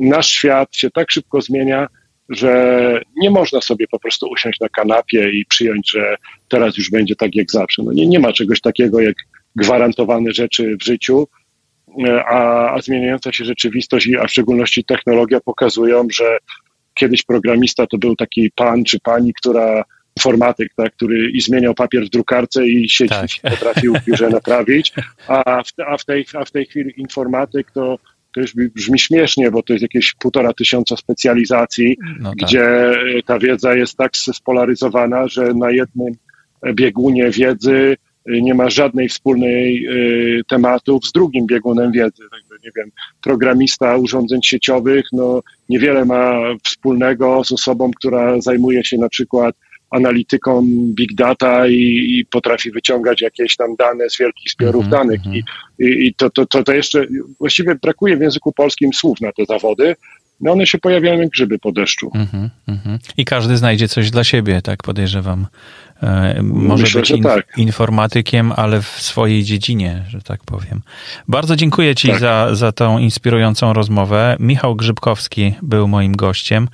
[0.00, 1.86] nasz świat się tak szybko zmienia,
[2.28, 6.16] że nie można sobie po prostu usiąść na kanapie i przyjąć, że
[6.48, 7.82] teraz już będzie tak jak zawsze.
[7.82, 9.16] No nie, nie ma czegoś takiego jak
[9.56, 11.28] gwarantowane rzeczy w życiu,
[12.26, 16.38] a, a zmieniająca się rzeczywistość, a w szczególności technologia pokazują, że
[16.94, 19.84] kiedyś programista to był taki pan czy pani, która
[20.16, 23.28] informatyk, tak, który i zmieniał papier w drukarce i sieć tak.
[23.58, 24.92] potrafił w biurze naprawić,
[25.28, 27.98] a w, a, w tej, a w tej chwili informatyk to,
[28.34, 32.38] to już brzmi śmiesznie, bo to jest jakieś półtora tysiąca specjalizacji, no tak.
[32.38, 32.66] gdzie
[33.26, 36.14] ta wiedza jest tak spolaryzowana, że na jednym
[36.74, 37.96] biegunie wiedzy
[38.26, 39.86] nie ma żadnej wspólnej
[40.38, 42.22] y, tematów z drugim biegunem wiedzy.
[42.64, 42.90] nie wiem,
[43.22, 49.56] programista urządzeń sieciowych, no niewiele ma wspólnego z osobą, która zajmuje się na przykład
[49.90, 51.74] analityką big data i,
[52.18, 55.20] i, potrafi wyciągać jakieś tam dane z wielkich zbiorów mm-hmm, danych.
[55.20, 55.42] Mm-hmm.
[55.78, 57.06] I, i to, to, to, to jeszcze
[57.38, 59.96] właściwie brakuje w języku polskim słów na te zawody.
[60.40, 62.10] No one się pojawiają jak grzyby po deszczu.
[62.14, 65.46] Mm-hmm, I każdy znajdzie coś dla siebie, tak podejrzewam.
[66.02, 67.46] E, może Myślę, być in, tak.
[67.56, 70.82] informatykiem, ale w swojej dziedzinie, że tak powiem.
[71.28, 72.18] Bardzo dziękuję Ci tak.
[72.18, 74.36] za, za tą inspirującą rozmowę.
[74.40, 76.68] Michał Grzybkowski był moim gościem.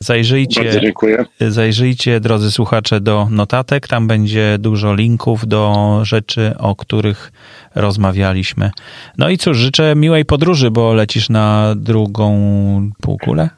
[0.00, 0.92] Zajrzyjcie,
[1.40, 3.88] zajrzyjcie, drodzy słuchacze, do notatek.
[3.88, 7.32] Tam będzie dużo linków do rzeczy, o których
[7.74, 8.70] rozmawialiśmy.
[9.18, 13.48] No i cóż, życzę miłej podróży, bo lecisz na drugą półkulę?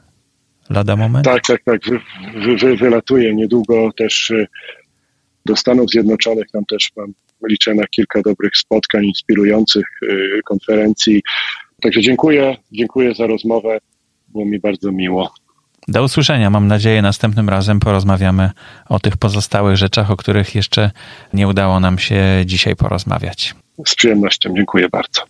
[0.69, 1.25] Lada moment?
[1.25, 1.81] Tak, tak, tak.
[1.85, 1.99] Wy,
[2.45, 4.47] wy, wy, wylatuję niedługo też y,
[5.45, 6.45] do Stanów Zjednoczonych.
[6.51, 7.13] Tam też mam,
[7.47, 11.21] liczę na kilka dobrych spotkań, inspirujących y, konferencji.
[11.81, 13.77] Także dziękuję, dziękuję za rozmowę.
[14.27, 15.33] Było mi bardzo miło.
[15.87, 16.49] Do usłyszenia.
[16.49, 18.49] Mam nadzieję, następnym razem porozmawiamy
[18.89, 20.91] o tych pozostałych rzeczach, o których jeszcze
[21.33, 23.55] nie udało nam się dzisiaj porozmawiać.
[23.85, 24.53] Z przyjemnością.
[24.55, 25.21] Dziękuję bardzo.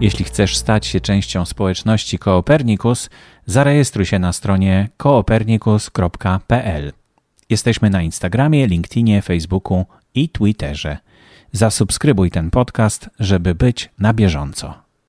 [0.00, 3.10] Jeśli chcesz stać się częścią społeczności Koopernikus,
[3.46, 6.92] zarejestruj się na stronie koopernikus.pl.
[7.50, 9.84] Jesteśmy na Instagramie, LinkedInie, Facebooku
[10.14, 10.98] i Twitterze.
[11.52, 14.89] Zasubskrybuj ten podcast, żeby być na bieżąco.